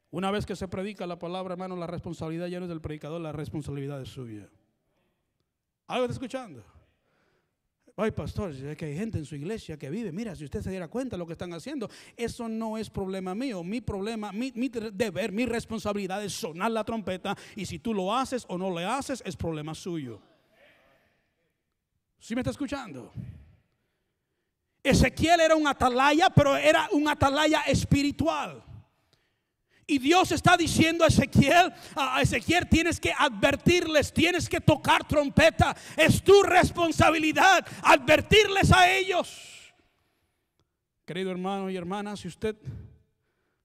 [0.09, 3.19] Una vez que se predica la palabra, hermano, la responsabilidad ya no es del predicador,
[3.19, 4.47] la responsabilidad es suya.
[5.87, 6.63] ¿Algo está escuchando?
[7.99, 10.11] Ay, pastor, es que hay gente en su iglesia que vive.
[10.11, 13.33] Mira, si usted se diera cuenta de lo que están haciendo, eso no es problema
[13.33, 13.63] mío.
[13.63, 17.35] Mi problema, mi, mi deber, mi responsabilidad es sonar la trompeta.
[17.55, 20.21] Y si tú lo haces o no le haces, es problema suyo.
[22.19, 23.11] ¿Sí me está escuchando?
[24.83, 28.63] Ezequiel era un atalaya, pero era un atalaya espiritual.
[29.89, 35.73] Y Dios está diciendo a Ezequiel, a Ezequiel tienes que advertirles, tienes que tocar trompeta.
[35.95, 39.73] Es tu responsabilidad advertirles a ellos.
[41.05, 42.57] Querido hermano y hermana, si usted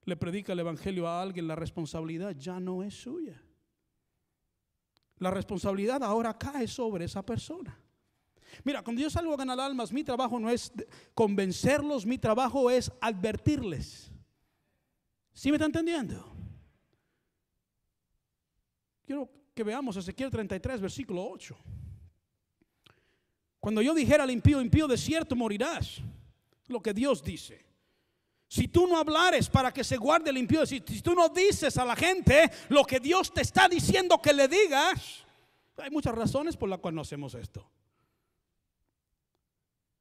[0.04, 3.42] le predica el Evangelio a alguien, la responsabilidad ya no es suya.
[5.18, 7.76] La responsabilidad ahora cae sobre esa persona.
[8.62, 10.72] Mira, cuando yo salgo a ganar almas, mi trabajo no es
[11.14, 14.11] convencerlos, mi trabajo es advertirles.
[15.32, 16.30] ¿Sí me está entendiendo?
[19.04, 21.56] Quiero que veamos Ezequiel 33, versículo 8.
[23.60, 26.00] Cuando yo dijera al impío, impío de cierto morirás,
[26.68, 27.64] lo que Dios dice.
[28.48, 31.78] Si tú no hablares para que se guarde el impío, si, si tú no dices
[31.78, 35.24] a la gente lo que Dios te está diciendo que le digas,
[35.78, 37.66] hay muchas razones por las cuales no hacemos esto.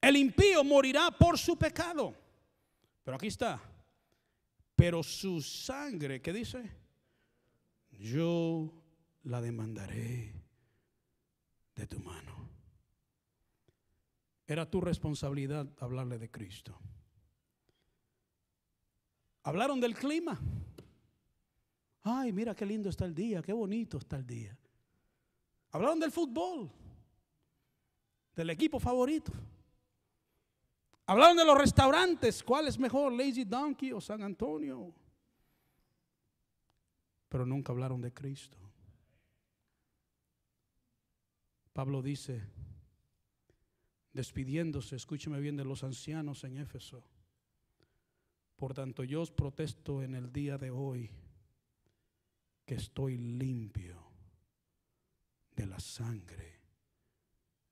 [0.01, 2.13] El impío morirá por su pecado.
[3.03, 3.61] Pero aquí está,
[4.81, 6.71] pero su sangre, ¿qué dice?
[7.91, 8.73] Yo
[9.25, 10.33] la demandaré
[11.75, 12.49] de tu mano.
[14.47, 16.75] Era tu responsabilidad hablarle de Cristo.
[19.43, 20.41] Hablaron del clima.
[22.01, 24.57] Ay, mira qué lindo está el día, qué bonito está el día.
[25.69, 26.71] Hablaron del fútbol,
[28.35, 29.31] del equipo favorito.
[31.11, 34.93] Hablaron de los restaurantes, ¿cuál es mejor, Lazy Donkey o San Antonio?
[37.27, 38.57] Pero nunca hablaron de Cristo.
[41.73, 42.41] Pablo dice,
[44.13, 47.03] despidiéndose, escúcheme bien, de los ancianos en Éfeso.
[48.55, 51.11] Por tanto, yo os protesto en el día de hoy
[52.65, 54.01] que estoy limpio
[55.57, 56.61] de la sangre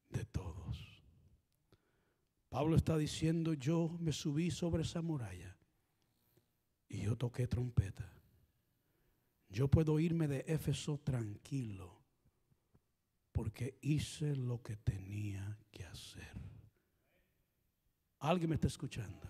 [0.10, 0.89] de todos.
[2.50, 5.56] Pablo está diciendo, yo me subí sobre esa muralla
[6.88, 8.12] y yo toqué trompeta.
[9.50, 12.00] Yo puedo irme de Éfeso tranquilo
[13.32, 16.34] porque hice lo que tenía que hacer.
[18.20, 19.28] ¿Alguien me está escuchando?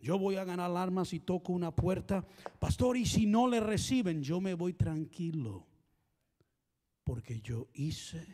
[0.00, 2.24] Yo voy a ganar armas y toco una puerta.
[2.60, 5.66] Pastor, y si no le reciben, yo me voy tranquilo
[7.02, 8.24] porque yo hice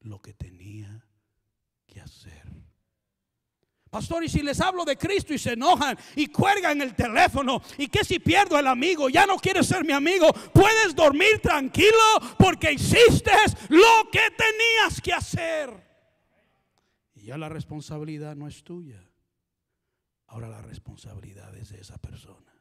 [0.00, 1.06] lo que tenía
[1.86, 2.42] que hacer.
[3.90, 7.88] Pastor, y si les hablo de Cristo y se enojan y cuelgan el teléfono, y
[7.88, 11.96] que si pierdo el amigo, ya no quieres ser mi amigo, puedes dormir tranquilo
[12.38, 13.32] porque hiciste
[13.68, 15.88] lo que tenías que hacer.
[17.14, 19.02] Y ya la responsabilidad no es tuya.
[20.26, 22.52] Ahora la responsabilidad es de esa persona.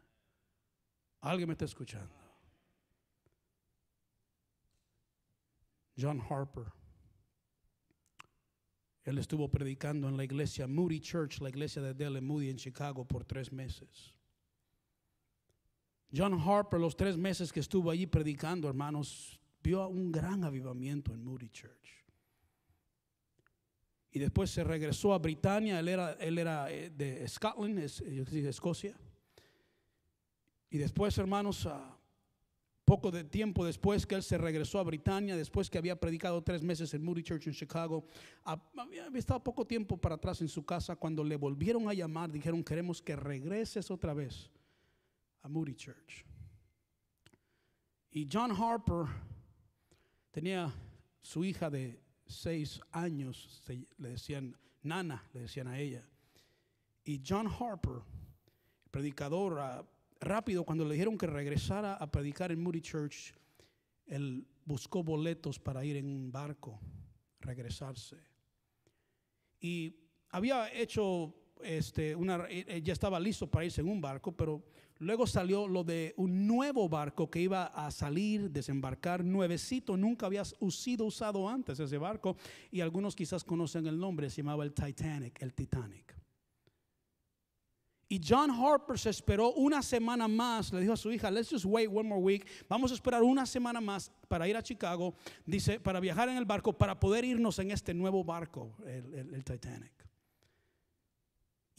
[1.21, 2.15] ¿Alguien me está escuchando?
[5.99, 6.71] John Harper.
[9.07, 13.05] Él estuvo predicando en la iglesia Moody Church, la iglesia de Dale Moody en Chicago
[13.05, 14.13] por tres meses.
[16.13, 21.23] John Harper, los tres meses que estuvo allí predicando, hermanos, vio un gran avivamiento en
[21.23, 22.03] Moody Church.
[24.11, 28.99] Y después se regresó a Britania, él era, él era eh, de Scotland, es, Escocia.
[30.69, 31.65] Y después, hermanos,
[32.87, 36.63] poco de tiempo después que él se regresó a Britania, después que había predicado tres
[36.63, 38.07] meses en Moody Church en Chicago,
[38.45, 42.63] había estado poco tiempo para atrás en su casa cuando le volvieron a llamar, dijeron
[42.63, 44.49] queremos que regreses otra vez
[45.41, 46.25] a Moody Church.
[48.09, 49.05] Y John Harper
[50.31, 50.73] tenía
[51.21, 53.61] su hija de seis años,
[53.97, 56.07] le decían Nana, le decían a ella.
[57.03, 58.01] Y John Harper,
[58.89, 59.85] predicador,
[60.19, 63.33] rápido, cuando le dijeron que regresara a predicar en Moody Church,
[64.05, 66.79] él buscó boletos para ir en un barco,
[67.39, 68.17] regresarse.
[69.59, 69.95] Y
[70.29, 74.63] había hecho, este, una, eh, ya estaba listo para irse en un barco, pero
[74.99, 80.43] luego salió lo de un nuevo barco que iba a salir, desembarcar, nuevecito, nunca había
[80.45, 82.35] sido usado antes ese barco,
[82.71, 86.16] y algunos quizás conocen el nombre, se llamaba el Titanic, el Titanic.
[88.09, 91.65] Y John Harper se esperó una semana más, le dijo a su hija, let's just
[91.65, 95.13] wait one more week, vamos a esperar una semana más para ir a Chicago,
[95.45, 99.43] dice, para viajar en el barco, para poder irnos en este nuevo barco, el, el-
[99.43, 99.91] Titanic.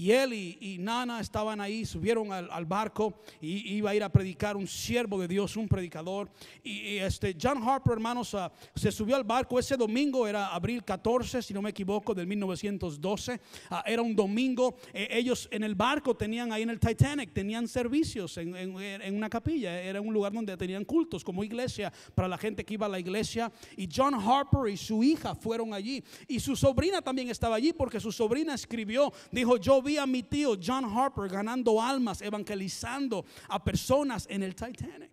[0.01, 4.57] Y él y, Nana estaban ahí, subieron al, barco y iba a ir a predicar
[4.57, 6.30] un siervo de Dios, un predicador.
[6.62, 9.59] Y, este John Harper, hermanos, ah, se subió al barco.
[9.59, 13.40] Ese domingo era abril 14, si no me equivoco, del 1912.
[13.70, 14.76] Ah, era un domingo.
[14.94, 19.16] Eh, ellos en el barco tenían ahí en el Titanic, tenían servicios en, en- en
[19.16, 19.82] una capilla.
[19.82, 23.01] Era un lugar donde tenían cultos como iglesia para la gente que iba a la
[23.01, 23.51] iglesia.
[23.76, 26.05] Y John Harper y su hija fueron allí.
[26.28, 30.22] Y su sobrina también estaba allí porque su sobrina escribió, dijo, yo vi a mi
[30.22, 35.12] tío John Harper ganando almas, evangelizando a personas en el Titanic.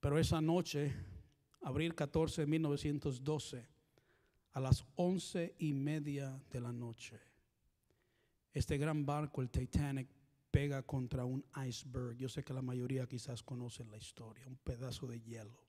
[0.00, 0.94] Pero esa noche,
[1.60, 3.68] abril 14 de 1912,
[4.52, 7.20] a las once y media de la noche,
[8.54, 10.08] este gran barco, el Titanic,
[10.50, 12.16] pega contra un iceberg.
[12.16, 15.60] Yo sé que la mayoría quizás conocen la historia, un pedazo de hielo.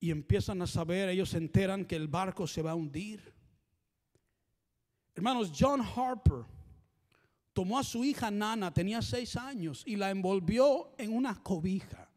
[0.00, 3.37] Y empiezan a saber, ellos se enteran que el barco se va a hundir.
[5.18, 6.44] Hermanos, John Harper
[7.52, 12.08] tomó a su hija Nana, tenía seis años, y la envolvió en una cobija.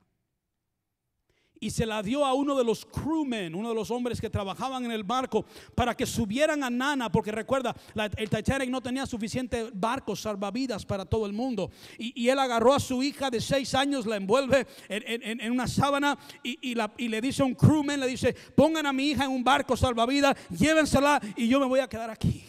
[1.59, 4.85] Y se la dio a uno de los crewmen, uno de los hombres que trabajaban
[4.85, 7.75] en el barco, para que subieran a Nana, porque recuerda,
[8.17, 11.71] el Titanic no tenía suficiente barcos salvavidas para todo el mundo.
[11.97, 16.75] Y, él agarró a su hija de seis años, la envuelve en, una sábana y
[17.09, 20.37] le dice a un crewman, le dice, pongan a mi hija en un barco salvavidas,
[20.51, 22.43] llévensela y yo me voy a quedar aquí.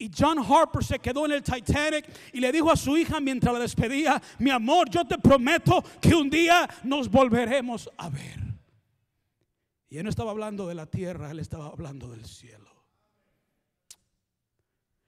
[0.00, 3.52] Y John Harper se quedó en el Titanic y le dijo a su hija mientras
[3.52, 8.40] la despedía, mi amor, yo te prometo que un día nos volveremos a ver.
[9.90, 12.69] Y él no estaba hablando de la tierra, él estaba hablando del cielo.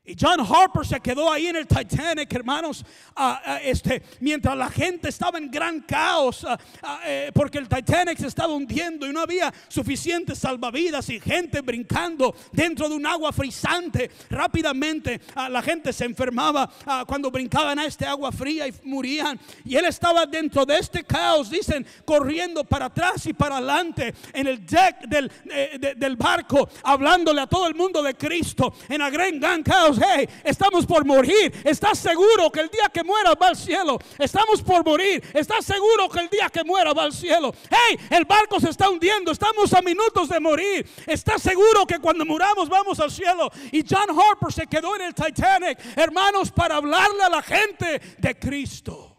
[0.05, 2.84] Y John Harper se quedó ahí en el Titanic, hermanos,
[3.14, 8.18] ah, ah, este, mientras la gente estaba en gran caos, ah, eh, porque el Titanic
[8.18, 13.30] se estaba hundiendo y no había suficientes salvavidas y gente brincando dentro de un agua
[13.32, 14.11] frisante.
[14.28, 16.68] Rápidamente la gente se enfermaba
[17.07, 19.38] cuando brincaban a este agua fría y morían.
[19.64, 24.48] Y él estaba dentro de este caos, dicen, corriendo para atrás y para adelante en
[24.48, 28.98] el deck del, eh, de- del barco, hablándole a todo el mundo de Cristo en
[28.98, 29.91] la gran, gran caos.
[30.01, 31.53] Hey, estamos por morir.
[31.64, 33.99] ¿Estás seguro que el día que muera va al cielo?
[34.18, 35.22] Estamos por morir.
[35.34, 37.55] ¿Estás seguro que el día que muera va al cielo?
[37.70, 39.32] Hey, el barco se está hundiendo.
[39.32, 40.88] Estamos a minutos de morir.
[41.07, 43.51] ¿Estás seguro que cuando muramos vamos al cielo?
[43.70, 48.38] Y John Harper se quedó en el Titanic, hermanos, para hablarle a la gente de
[48.38, 49.11] Cristo.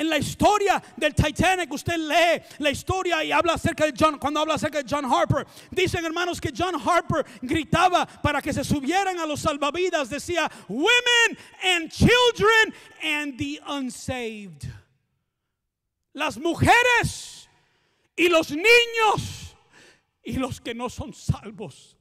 [0.00, 4.40] En la historia del Titanic, usted lee la historia y habla acerca de John, cuando
[4.40, 9.18] habla acerca de John Harper, dicen hermanos que John Harper gritaba para que se subieran
[9.18, 14.72] a los salvavidas, decía, women and children and the unsaved.
[16.14, 17.40] Las mujeres
[18.16, 19.56] Y los niños
[20.22, 21.96] y los que no son salvos,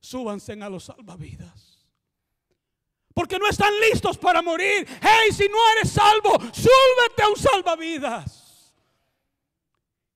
[0.00, 1.63] súbanse a los salvavidas.
[3.14, 4.86] Porque no están listos para morir.
[5.00, 8.74] Hey, si no eres salvo, súbete a un salvavidas.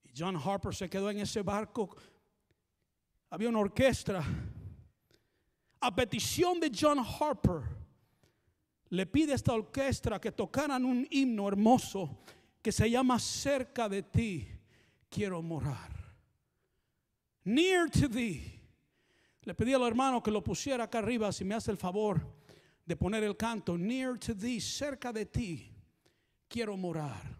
[0.02, 1.96] Y John Harper se quedó en ese barco.
[3.30, 4.24] Había una orquesta.
[5.80, 7.62] A petición de John Harper,
[8.88, 12.18] le pide a esta orquesta que tocaran un himno hermoso
[12.60, 14.48] que se llama Cerca de ti
[15.08, 15.92] quiero morar.
[17.44, 18.60] Near to thee.
[19.42, 22.38] Le pedí al hermano que lo pusiera acá arriba, si me hace el favor
[22.88, 23.76] de poner el canto.
[23.76, 25.70] Near to thee, cerca de ti,
[26.48, 27.36] quiero morar.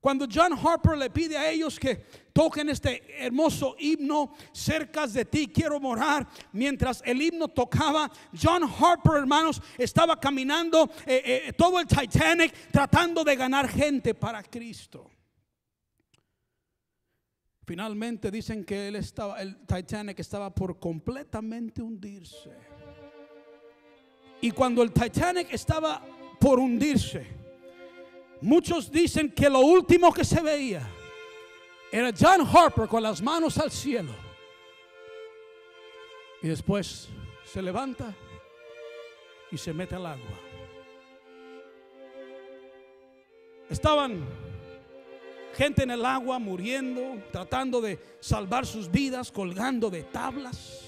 [0.00, 1.96] Cuando John Harper le pide a ellos que
[2.32, 9.16] toquen este hermoso himno, cerca de ti quiero morar, mientras el himno tocaba, John Harper,
[9.16, 15.10] hermanos, estaba caminando eh, eh, todo el Titanic tratando de ganar gente para Cristo.
[17.64, 22.75] Finalmente dicen que él estaba, el Titanic estaba por completamente hundirse.
[24.46, 26.00] Y cuando el Titanic estaba
[26.38, 27.26] por hundirse,
[28.40, 30.88] muchos dicen que lo último que se veía
[31.90, 34.12] era John Harper con las manos al cielo.
[36.40, 37.08] Y después
[37.44, 38.14] se levanta
[39.50, 40.38] y se mete al agua.
[43.68, 44.24] Estaban
[45.56, 50.85] gente en el agua muriendo, tratando de salvar sus vidas, colgando de tablas.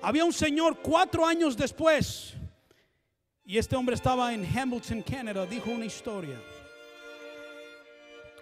[0.00, 2.34] Había un señor cuatro años después,
[3.44, 6.40] y este hombre estaba en Hamilton, Canadá, dijo una historia.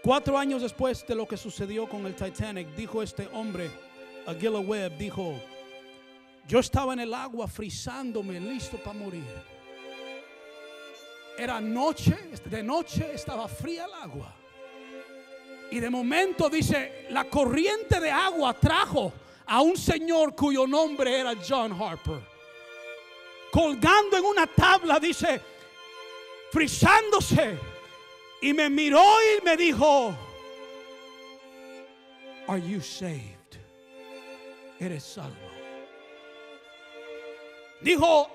[0.02, 3.70] Cuatro años después de lo que sucedió con el Titanic, dijo este hombre,
[4.26, 5.40] Aguila Webb, dijo,
[6.46, 9.24] yo estaba en el agua frizándome, listo para morir.
[11.38, 14.34] Era noche, de noche estaba fría el agua.
[15.70, 19.12] Y de momento dice, la corriente de agua trajo
[19.46, 22.20] a un señor cuyo nombre era John Harper.
[23.50, 25.40] Colgando en una tabla, dice,
[26.50, 27.58] frisándose.
[28.42, 30.14] Y me miró y me dijo,
[32.48, 33.34] Are you saved?
[34.78, 35.34] Eres salvo.
[37.80, 38.30] Dijo,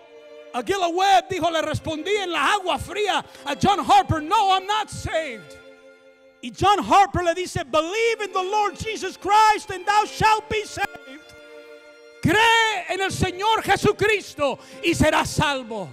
[0.54, 4.90] Aguila Webb dijo, le respondí en la agua fría a John Harper, No, I'm not
[4.90, 5.61] saved.
[6.42, 10.64] Y John Harper le dice, believe in the Lord Jesus Christ and thou shalt be
[10.66, 10.88] saved.
[12.22, 15.90] Cree en el Señor Jesucristo y serás salvo.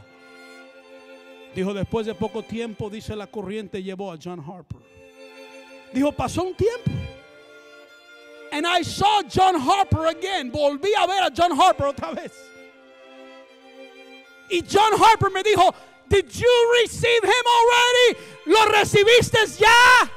[1.55, 4.79] Dijo, después de poco tiempo, dice la corriente, llevó a John Harper.
[5.93, 6.91] Dijo, pasó un tiempo.
[8.53, 10.51] And I saw John Harper again.
[10.51, 12.33] Volví a ver a John Harper otra vez.
[14.51, 15.75] Y John Harper me dijo,
[16.09, 18.19] Did you receive him already?
[18.47, 20.11] ¿Lo recibiste ya?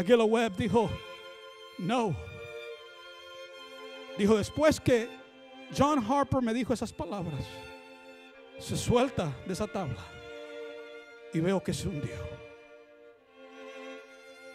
[0.00, 0.88] Aguila Webb dijo,
[1.76, 2.16] no.
[4.16, 5.10] Dijo, después que
[5.76, 7.44] John Harper me dijo esas palabras,
[8.58, 10.02] se suelta de esa tabla
[11.34, 12.16] y veo que se hundió.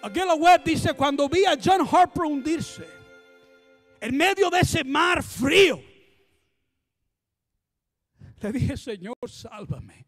[0.02, 2.88] Aguila Webb dice, cuando vi a John Harper hundirse,
[4.02, 5.80] en medio de ese mar frío,
[8.42, 10.08] le dije, Señor, sálvame.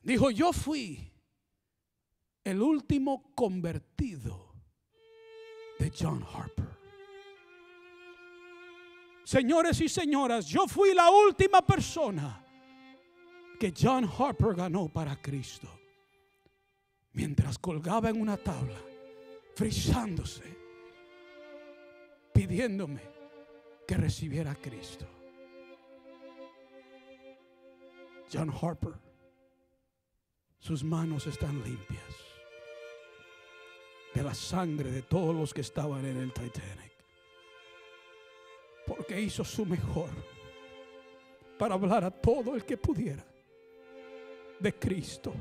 [0.00, 1.11] Dijo, yo fui
[2.44, 4.54] el último convertido
[5.78, 6.68] de John Harper.
[9.24, 12.44] Señores y señoras, yo fui la última persona
[13.58, 15.68] que John Harper ganó para Cristo.
[17.12, 18.78] Mientras colgaba en una tabla,
[19.54, 20.42] frisándose,
[22.32, 23.02] pidiéndome
[23.86, 25.06] que recibiera a Cristo.
[28.32, 28.94] John Harper,
[30.58, 32.31] sus manos están limpias
[34.14, 36.92] de la sangre de todos los que estaban en el Titanic.
[38.86, 40.10] Porque hizo su mejor
[41.58, 43.24] para hablar a todo el que pudiera
[44.58, 45.32] de Cristo.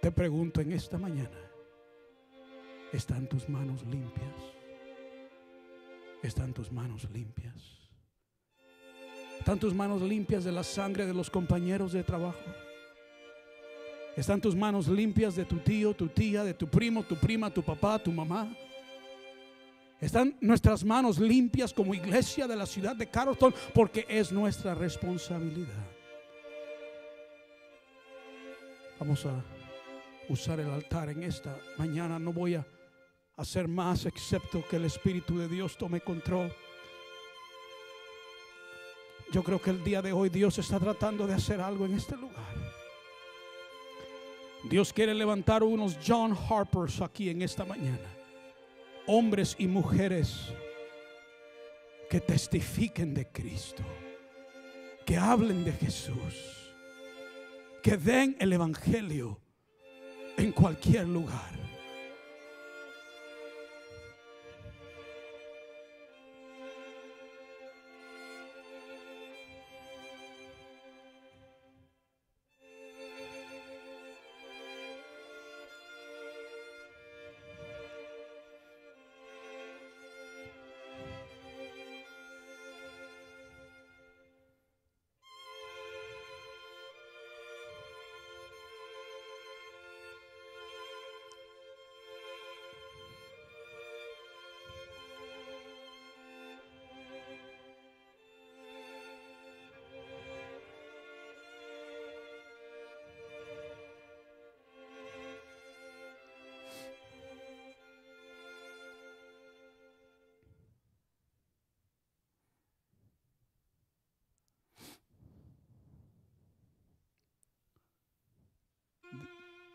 [0.00, 1.38] Te pregunto en esta mañana,
[2.92, 4.34] ¿están tus manos limpias?
[6.22, 7.90] ¿Están tus manos limpias?
[9.38, 12.65] ¿Están tus manos limpias de la sangre de los compañeros de trabajo?
[14.16, 17.62] ¿Están tus manos limpias de tu tío, tu tía, de tu primo, tu prima, tu
[17.62, 18.50] papá, tu mamá?
[20.00, 23.54] ¿Están nuestras manos limpias como iglesia de la ciudad de Carlton?
[23.74, 25.86] Porque es nuestra responsabilidad.
[28.98, 29.44] Vamos a
[30.30, 32.18] usar el altar en esta mañana.
[32.18, 32.66] No voy a
[33.36, 36.50] hacer más excepto que el Espíritu de Dios tome control.
[39.30, 42.16] Yo creo que el día de hoy Dios está tratando de hacer algo en este
[42.16, 42.65] lugar.
[44.68, 48.10] Dios quiere levantar unos John Harpers aquí en esta mañana.
[49.06, 50.52] Hombres y mujeres
[52.10, 53.84] que testifiquen de Cristo,
[55.04, 56.74] que hablen de Jesús,
[57.80, 59.40] que den el Evangelio
[60.36, 61.65] en cualquier lugar.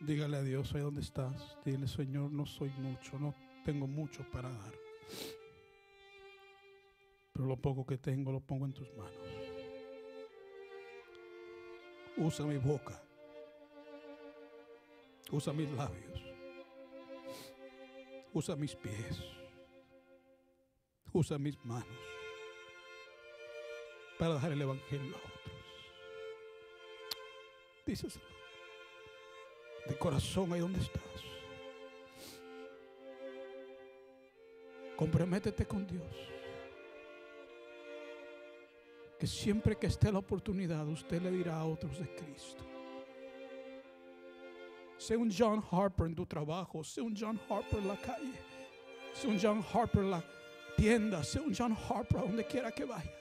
[0.01, 1.57] Dígale a Dios ahí donde estás.
[1.63, 4.73] Dile, Señor, no soy mucho, no tengo mucho para dar.
[7.33, 9.13] Pero lo poco que tengo lo pongo en tus manos.
[12.17, 13.01] Usa mi boca.
[15.31, 16.23] Usa mis labios.
[18.33, 19.23] Usa mis pies.
[21.13, 22.11] Usa mis manos
[24.21, 25.63] para dejar el evangelio a otros.
[27.87, 28.30] Díselo
[29.87, 31.01] de corazón ahí donde estás.
[34.95, 36.15] Comprométete con Dios.
[39.17, 42.63] Que siempre que esté la oportunidad, usted le dirá a otros de Cristo.
[44.97, 48.39] Sé un John Harper en tu trabajo, sé un John Harper en la calle,
[49.13, 50.23] sé un John Harper en la
[50.77, 53.20] tienda, sé un John Harper donde quiera que vayas.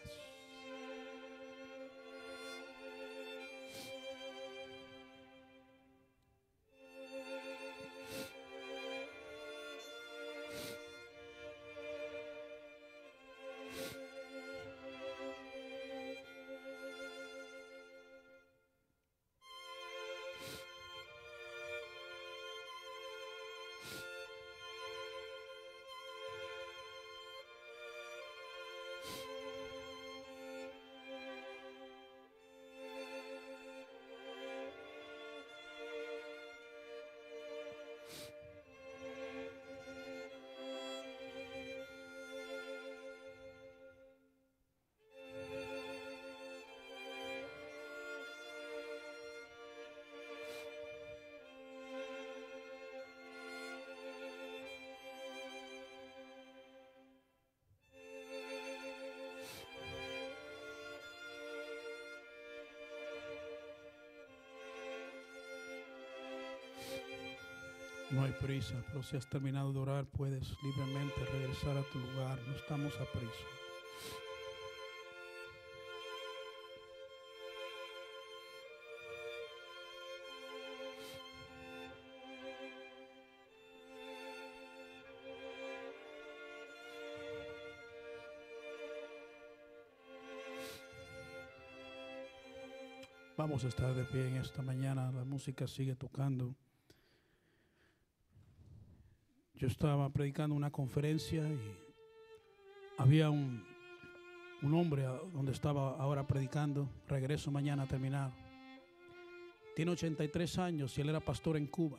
[68.10, 72.40] No hay prisa, pero si has terminado de orar, puedes libremente regresar a tu lugar.
[72.48, 73.30] No estamos a prisa.
[93.36, 95.12] Vamos a estar de pie en esta mañana.
[95.12, 96.56] La música sigue tocando.
[99.60, 101.60] Yo estaba predicando una conferencia y
[102.96, 103.62] había un,
[104.62, 105.02] un hombre
[105.34, 106.88] donde estaba ahora predicando.
[107.06, 108.32] Regreso mañana a terminar.
[109.76, 111.98] Tiene 83 años y él era pastor en Cuba.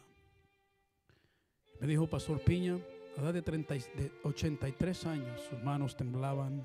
[1.80, 2.80] Me dijo, Pastor Piña,
[3.18, 6.64] a la edad de, 30 y- de 83 años, sus manos temblaban.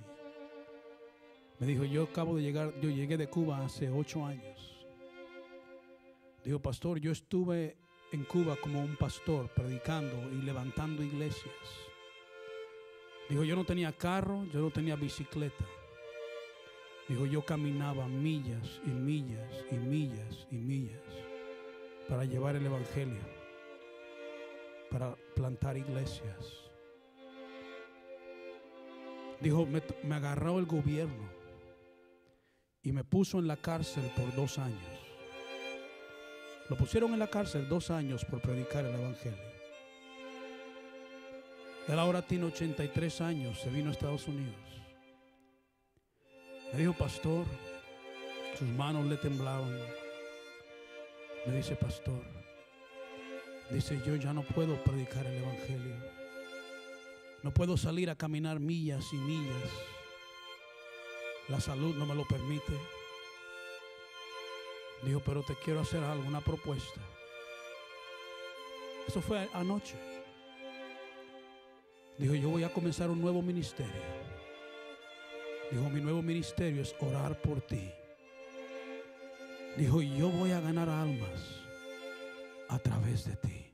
[1.58, 4.86] Me dijo, yo acabo de llegar, yo llegué de Cuba hace 8 años.
[6.44, 7.76] Dijo, Pastor, yo estuve
[8.16, 11.54] en Cuba como un pastor predicando y levantando iglesias.
[13.28, 15.64] Dijo, yo no tenía carro, yo no tenía bicicleta.
[17.08, 21.02] Dijo, yo caminaba millas y millas y millas y millas
[22.08, 23.20] para llevar el Evangelio,
[24.90, 26.70] para plantar iglesias.
[29.42, 31.28] Dijo, me, me agarró el gobierno
[32.82, 35.05] y me puso en la cárcel por dos años.
[36.68, 39.56] Lo pusieron en la cárcel dos años por predicar el Evangelio.
[41.88, 44.56] Él ahora tiene 83 años, se vino a Estados Unidos.
[46.72, 47.46] Me dijo, pastor,
[48.58, 49.78] sus manos le temblaban.
[51.46, 52.24] Me dice, pastor,
[53.70, 55.96] Dice, yo ya no puedo predicar el Evangelio.
[57.42, 59.70] No puedo salir a caminar millas y millas.
[61.48, 62.78] La salud no me lo permite.
[65.06, 67.00] Dijo, pero te quiero hacer algo, una propuesta.
[69.06, 69.94] Eso fue anoche.
[72.18, 74.02] Dijo, yo voy a comenzar un nuevo ministerio.
[75.70, 77.88] Dijo, mi nuevo ministerio es orar por ti.
[79.76, 81.60] Dijo, yo voy a ganar almas
[82.68, 83.65] a través de ti.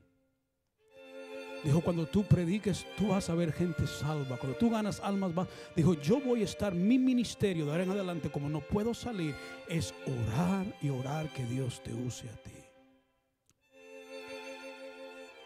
[1.63, 4.35] Dijo, cuando tú prediques, tú vas a ver gente salva.
[4.37, 5.47] Cuando tú ganas almas, va.
[5.75, 9.33] Dijo, yo voy a estar, mi ministerio de ahora en adelante, como no puedo salir,
[9.69, 12.51] es orar y orar que Dios te use a ti.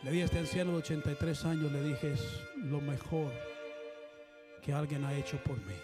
[0.04, 2.22] Le dije a este anciano de 83 años, le dije, es
[2.56, 3.32] lo mejor
[4.64, 5.76] que alguien ha hecho por mí.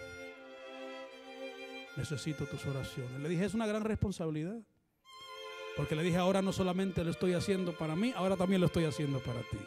[1.96, 3.20] Necesito tus oraciones.
[3.22, 4.58] Le dije, es una gran responsabilidad.
[5.78, 8.86] Porque le dije, ahora no solamente lo estoy haciendo para mí, ahora también lo estoy
[8.86, 9.60] haciendo para ti.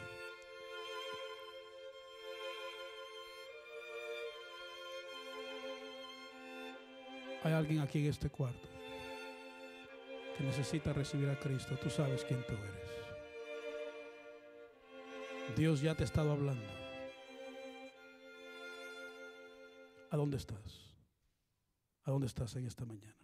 [7.47, 8.67] Hay alguien aquí en este cuarto
[10.37, 11.77] que necesita recibir a Cristo.
[11.81, 12.91] Tú sabes quién tú eres.
[15.55, 16.67] Dios ya te ha estado hablando.
[20.09, 20.91] ¿A dónde estás?
[22.03, 23.15] ¿A dónde estás en esta mañana?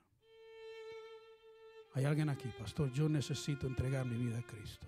[1.93, 4.87] Hay alguien aquí, pastor, yo necesito entregar mi vida a Cristo.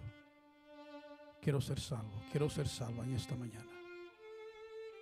[1.42, 3.70] Quiero ser salvo, quiero ser salvo en esta mañana.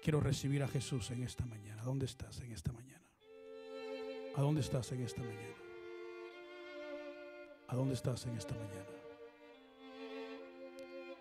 [0.01, 1.83] Quiero recibir a Jesús en esta mañana.
[1.83, 2.92] ¿A dónde estás en esta mañana?
[4.35, 5.55] ¿A dónde estás en esta mañana?
[7.67, 8.85] ¿A dónde estás en esta mañana?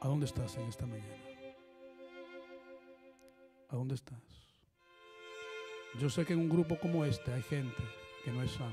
[0.00, 1.24] ¿A dónde estás en esta mañana?
[3.68, 4.18] ¿A dónde estás?
[6.00, 7.82] Yo sé que en un grupo como este hay gente
[8.24, 8.72] que no es salva.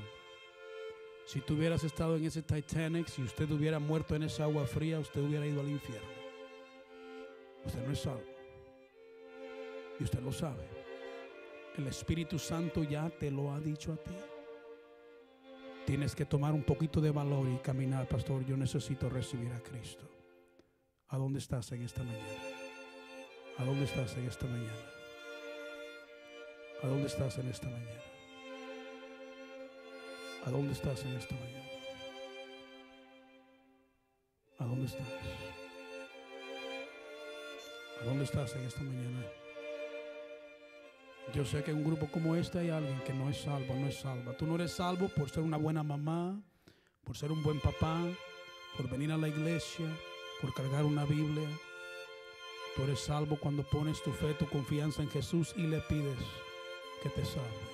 [1.26, 4.98] Si tú hubieras estado en ese Titanic, si usted hubiera muerto en esa agua fría,
[4.98, 6.08] usted hubiera ido al infierno.
[7.66, 8.24] Usted no es salvo.
[10.00, 10.79] Y usted lo sabe.
[11.80, 14.10] El Espíritu Santo ya te lo ha dicho a ti.
[15.86, 18.44] Tienes que tomar un poquito de valor y caminar, pastor.
[18.44, 20.06] Yo necesito recibir a Cristo.
[21.08, 22.42] ¿A dónde estás en esta mañana?
[23.56, 24.90] ¿A dónde estás en esta mañana?
[26.82, 28.02] ¿A dónde estás en esta mañana?
[30.44, 31.68] ¿A dónde estás en esta mañana?
[34.58, 35.08] ¿A dónde estás?
[38.02, 39.49] ¿A dónde estás en esta mañana?
[41.32, 43.86] Yo sé que en un grupo como este hay alguien que no es salvo, no
[43.86, 44.36] es salva.
[44.36, 46.40] Tú no eres salvo por ser una buena mamá,
[47.04, 48.02] por ser un buen papá,
[48.76, 49.86] por venir a la iglesia,
[50.40, 51.48] por cargar una Biblia.
[52.74, 56.18] Tú eres salvo cuando pones tu fe, tu confianza en Jesús y le pides
[57.02, 57.70] que te salve.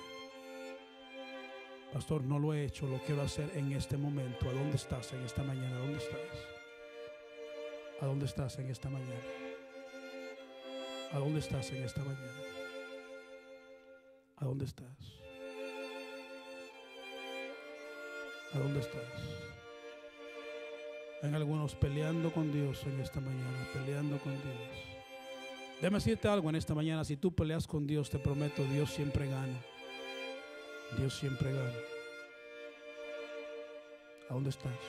[1.91, 4.47] Pastor, no lo he hecho, lo quiero hacer en este momento.
[4.49, 5.77] ¿A dónde estás en esta mañana?
[5.77, 6.19] ¿A dónde estás?
[8.01, 9.21] ¿A dónde estás en esta mañana?
[11.11, 12.56] ¿A dónde estás en esta mañana?
[14.37, 14.87] ¿A dónde estás?
[18.53, 19.03] ¿A dónde estás?
[21.23, 24.97] Hay algunos peleando con Dios en esta mañana, peleando con Dios.
[25.81, 29.27] Déjame decirte algo en esta mañana, si tú peleas con Dios, te prometo, Dios siempre
[29.27, 29.59] gana.
[30.97, 31.79] Dios siempre gana.
[34.29, 34.79] ¿A dónde estás?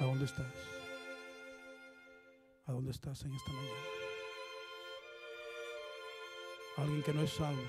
[0.00, 0.52] ¿A dónde estás?
[2.66, 3.95] ¿A dónde estás en esta mañana?
[6.76, 7.62] Alguien que no es salvo,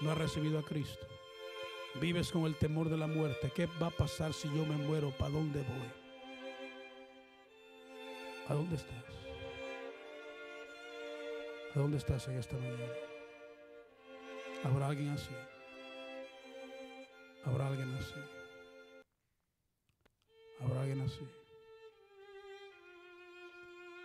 [0.00, 1.06] no ha recibido a Cristo.
[2.00, 3.52] Vives con el temor de la muerte.
[3.54, 5.10] ¿Qué va a pasar si yo me muero?
[5.10, 5.90] ¿Para dónde voy?
[8.48, 9.04] ¿A dónde estás?
[11.74, 12.92] ¿A dónde estás en esta mañana?
[14.64, 15.30] ¿Habrá alguien así?
[17.44, 18.14] ¿Habrá alguien así?
[20.60, 21.28] ¿Habrá alguien así?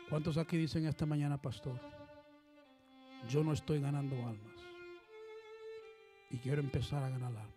[0.09, 1.79] ¿Cuántos aquí dicen esta mañana, pastor?
[3.29, 4.55] Yo no estoy ganando almas.
[6.29, 7.55] Y quiero empezar a ganar almas.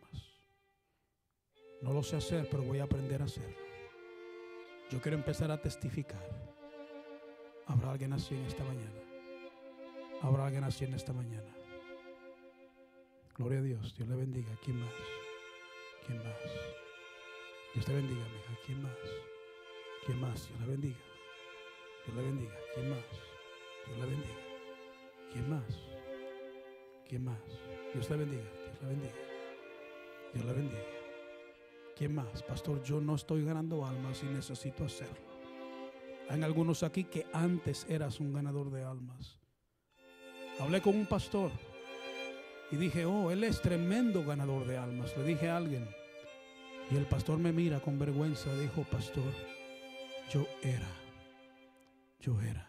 [1.83, 3.57] No lo sé hacer, pero voy a aprender a hacerlo.
[4.91, 6.23] Yo quiero empezar a testificar.
[7.66, 9.01] ¿Habrá alguien así en esta mañana?
[10.23, 11.55] ¿Habrá alguien así en esta mañana?
[13.37, 13.95] Gloria a Dios.
[13.95, 14.49] Dios le bendiga.
[14.64, 14.93] ¿Quién más?
[16.07, 16.35] ¿Quién más?
[17.75, 18.59] Dios te bendiga, hija.
[18.66, 18.93] ¿Quién más?
[20.07, 20.49] ¿Quién más?
[20.49, 20.99] Dios le bendiga.
[22.07, 22.55] Dios le bendiga.
[22.75, 23.05] ¿Quién más?
[23.87, 24.48] Dios le bendiga.
[25.33, 25.64] ¿Quién más?
[27.09, 27.39] ¿Quién más?
[27.93, 28.43] Dios te bendiga.
[28.43, 29.14] Dios le bendiga.
[30.35, 30.83] Dios le bendiga.
[31.97, 32.43] ¿Quién más?
[32.43, 35.29] Pastor, yo no estoy ganando almas y necesito hacerlo.
[36.29, 39.39] Hay algunos aquí que antes eras un ganador de almas.
[40.61, 41.51] Hablé con un pastor
[42.70, 45.16] y dije, oh, él es tremendo ganador de almas.
[45.16, 45.89] Le dije a alguien.
[46.91, 48.55] Y el pastor me mira con vergüenza.
[48.57, 49.33] Dijo, pastor,
[50.31, 50.89] yo era,
[52.20, 52.68] yo era.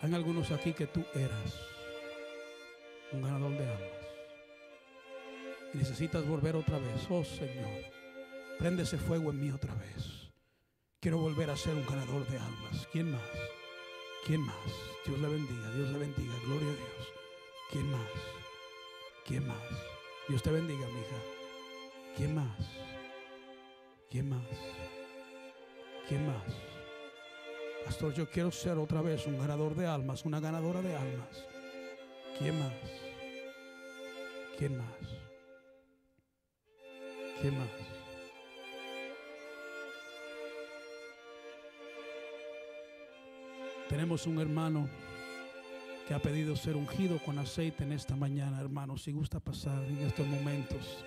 [0.00, 1.54] Hay algunos aquí que tú eras
[3.12, 3.98] un ganador de almas.
[5.74, 7.06] Y necesitas volver otra vez.
[7.10, 7.84] Oh Señor,
[8.58, 10.30] prende ese fuego en mí otra vez.
[11.00, 12.88] Quiero volver a ser un ganador de almas.
[12.92, 13.22] ¿Quién más?
[14.24, 14.56] ¿Quién más?
[15.04, 17.12] Dios le bendiga, Dios le bendiga, gloria a Dios.
[17.70, 18.10] ¿Quién más?
[19.26, 19.62] ¿Quién más?
[20.28, 22.16] Dios te bendiga, mi hija.
[22.16, 22.70] ¿Quién más?
[24.10, 24.46] ¿Quién más?
[26.08, 26.67] ¿Quién más?
[27.84, 31.46] Pastor, yo quiero ser otra vez un ganador de almas, una ganadora de almas.
[32.38, 32.72] ¿Quién más?
[34.58, 34.86] ¿Quién más?
[37.40, 37.68] ¿Quién más?
[43.88, 44.88] Tenemos un hermano
[46.06, 48.98] que ha pedido ser ungido con aceite en esta mañana, hermano.
[48.98, 51.04] Si gusta pasar en estos momentos.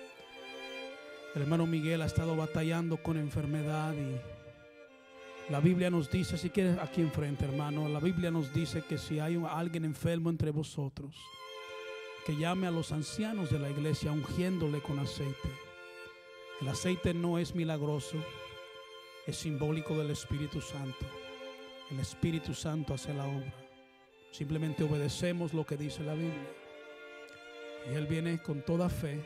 [1.34, 4.41] El hermano Miguel ha estado batallando con enfermedad y
[5.48, 9.18] la Biblia nos dice, si quieres aquí enfrente, hermano, la Biblia nos dice que si
[9.18, 11.16] hay alguien enfermo entre vosotros,
[12.24, 15.50] que llame a los ancianos de la iglesia ungiéndole con aceite.
[16.60, 18.16] El aceite no es milagroso,
[19.26, 21.04] es simbólico del Espíritu Santo.
[21.90, 23.52] El Espíritu Santo hace la obra.
[24.30, 26.48] Simplemente obedecemos lo que dice la Biblia.
[27.90, 29.20] Y Él viene con toda fe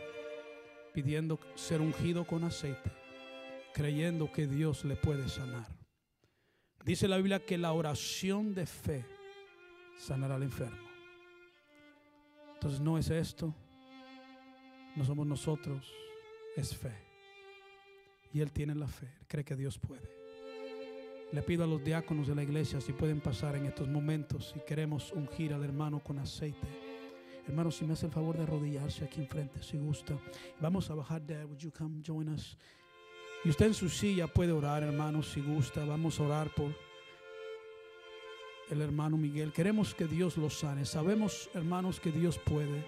[0.95, 2.91] pidiendo ser ungido con aceite,
[3.75, 5.76] creyendo que Dios le puede sanar.
[6.87, 9.05] Dice la Biblia que la oración de fe
[9.99, 10.87] sanará al enfermo.
[12.55, 13.53] Entonces no es esto,
[14.95, 15.93] no somos nosotros,
[16.57, 16.93] es fe.
[18.33, 20.09] Y Él tiene la fe, cree que Dios puede.
[21.33, 24.61] Le pido a los diáconos de la iglesia si pueden pasar en estos momentos, si
[24.61, 26.69] queremos ungir al hermano con aceite.
[27.49, 30.17] Hermano, si me hace el favor de arrodillarse aquí enfrente, si gusta.
[30.61, 32.57] Vamos a bajar Would you come join us?
[33.47, 35.85] Y usted en su silla puede orar, hermano, si gusta.
[35.85, 36.73] Vamos a orar por
[38.69, 39.53] el hermano Miguel.
[39.53, 40.85] Queremos que Dios lo sane.
[40.85, 42.85] Sabemos, hermanos, que Dios puede.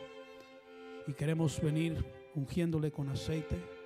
[1.07, 2.05] Y queremos venir
[2.35, 3.78] ungiéndole con aceite.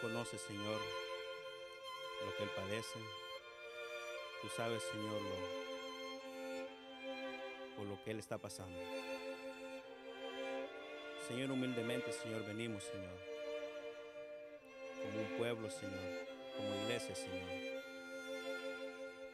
[0.00, 0.80] Conoces, Señor,
[2.24, 2.98] lo que él padece.
[4.40, 5.58] Tú sabes, Señor, lo,
[7.76, 8.78] por lo que Él está pasando.
[11.26, 13.18] Señor, humildemente, Señor, venimos, Señor,
[15.02, 16.26] como un pueblo, Señor,
[16.56, 17.50] como iglesia, Señor,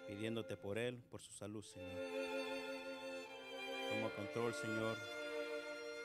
[0.06, 2.00] pidiéndote por Él, por su salud, Señor.
[3.90, 4.96] Toma control, Señor,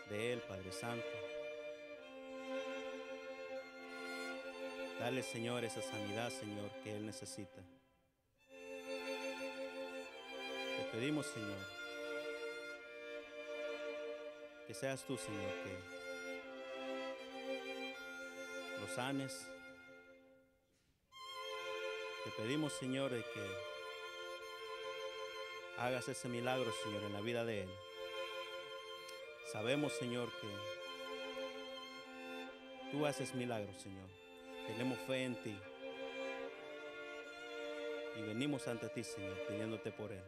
[0.10, 1.28] de Él, Padre Santo.
[5.00, 7.62] Dale, Señor, esa sanidad, Señor, que Él necesita.
[10.78, 11.58] Te pedimos, Señor,
[14.68, 15.80] que seas tú, Señor, que
[18.82, 19.47] lo sanes.
[22.26, 23.47] Te pedimos, Señor, que
[25.78, 27.70] hagas ese milagro, Señor, en la vida de Él.
[29.54, 30.50] Sabemos, Señor, que
[32.91, 34.18] tú haces milagros, Señor.
[34.70, 35.57] Tenemos fe en ti.
[38.17, 40.24] Y venimos ante ti, Señor, pidiéndote por Él.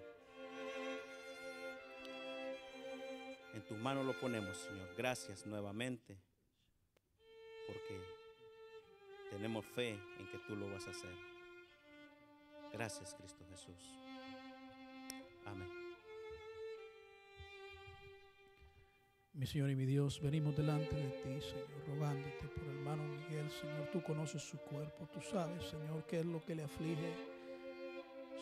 [3.53, 4.89] En tus manos lo ponemos, Señor.
[4.97, 6.17] Gracias nuevamente
[7.67, 8.01] porque
[9.29, 11.15] tenemos fe en que tú lo vas a hacer.
[12.73, 14.10] Gracias, Cristo Jesús.
[19.41, 23.49] Mi Señor y mi Dios, venimos delante de ti, Señor, rogándote por el hermano Miguel,
[23.49, 23.89] Señor.
[23.91, 27.11] Tú conoces su cuerpo, tú sabes, Señor, qué es lo que le aflige.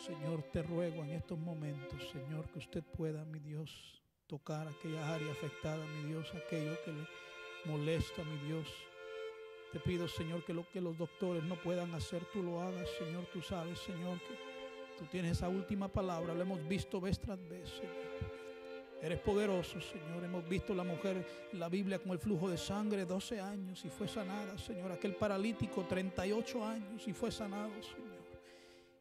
[0.05, 5.31] Señor, te ruego en estos momentos, Señor, que usted pueda, mi Dios, tocar aquella área
[5.31, 7.07] afectada, mi Dios, aquello que le
[7.63, 8.67] molesta, mi Dios.
[9.71, 13.25] Te pido, Señor, que lo que los doctores no puedan hacer, tú lo hagas, Señor.
[13.31, 14.35] Tú sabes, Señor, que
[14.97, 16.33] tú tienes esa última palabra.
[16.33, 18.28] Lo hemos visto vez tras vez, Señor.
[19.01, 20.23] Eres poderoso, Señor.
[20.23, 23.89] Hemos visto la mujer en la Biblia con el flujo de sangre 12 años y
[23.89, 24.91] fue sanada, Señor.
[24.91, 28.19] Aquel paralítico 38 años y fue sanado, Señor.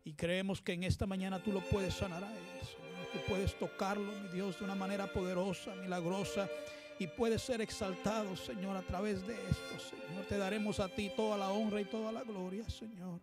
[0.04, 3.10] Y creemos que en esta mañana tú lo puedes sanar a él, Señor.
[3.12, 6.48] que puedes tocarlo, mi Dios, de una manera poderosa, milagrosa.
[7.00, 10.24] Y puedes ser exaltado, Señor, a través de esto, Señor.
[10.28, 13.20] Te daremos a ti toda la honra y toda la gloria, Señor.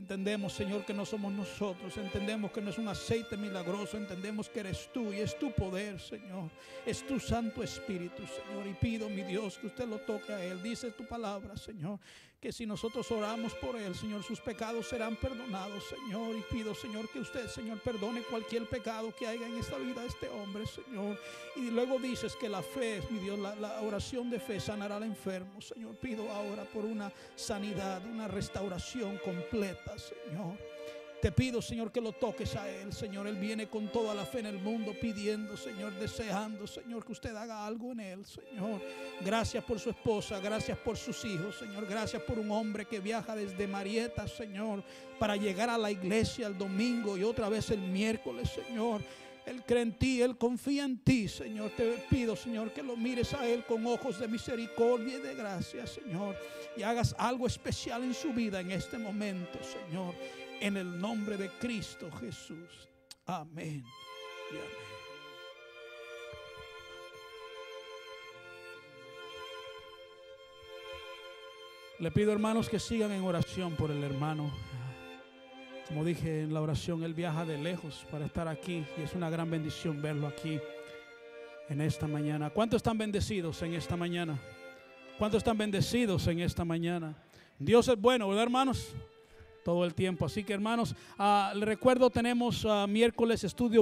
[0.00, 1.94] Entendemos, Señor, que no somos nosotros.
[1.98, 3.98] Entendemos que no es un aceite milagroso.
[3.98, 6.50] Entendemos que eres tú y es tu poder, Señor.
[6.86, 8.66] Es tu Santo Espíritu, Señor.
[8.66, 10.62] Y pido, mi Dios, que usted lo toque a Él.
[10.62, 11.98] Dice tu palabra, Señor,
[12.40, 16.34] que si nosotros oramos por Él, Señor, sus pecados serán perdonados, Señor.
[16.34, 20.06] Y pido, Señor, que usted, Señor, perdone cualquier pecado que haya en esta vida de
[20.06, 21.18] este hombre, Señor.
[21.56, 25.02] Y luego dices que la fe, mi Dios, la, la oración de fe sanará al
[25.02, 25.96] enfermo, Señor.
[25.96, 30.69] Pido ahora por una sanidad, una restauración completa, Señor.
[31.20, 33.26] Te pido, Señor, que lo toques a Él, Señor.
[33.26, 37.36] Él viene con toda la fe en el mundo pidiendo, Señor, deseando, Señor, que usted
[37.36, 38.80] haga algo en Él, Señor.
[39.20, 41.86] Gracias por su esposa, gracias por sus hijos, Señor.
[41.86, 44.82] Gracias por un hombre que viaja desde Marieta, Señor,
[45.18, 49.02] para llegar a la iglesia el domingo y otra vez el miércoles, Señor.
[49.46, 51.72] Él cree en ti, Él confía en ti, Señor.
[51.76, 55.86] Te pido, Señor, que lo mires a Él con ojos de misericordia y de gracia,
[55.86, 56.36] Señor.
[56.76, 60.14] Y hagas algo especial en su vida en este momento, Señor.
[60.60, 62.88] En el nombre de Cristo Jesús.
[63.26, 63.84] Amén.
[71.98, 74.50] Le pido hermanos que sigan en oración por el hermano.
[75.88, 79.28] Como dije en la oración, él viaja de lejos para estar aquí y es una
[79.28, 80.60] gran bendición verlo aquí
[81.68, 82.50] en esta mañana.
[82.50, 84.38] ¿Cuántos están bendecidos en esta mañana?
[85.18, 87.14] ¿Cuántos están bendecidos en esta mañana?
[87.58, 88.94] Dios es bueno, ¿verdad hermanos?
[89.70, 90.26] Todo el tiempo.
[90.26, 93.78] Así que hermanos, ah, les recuerdo, tenemos ah, miércoles estudio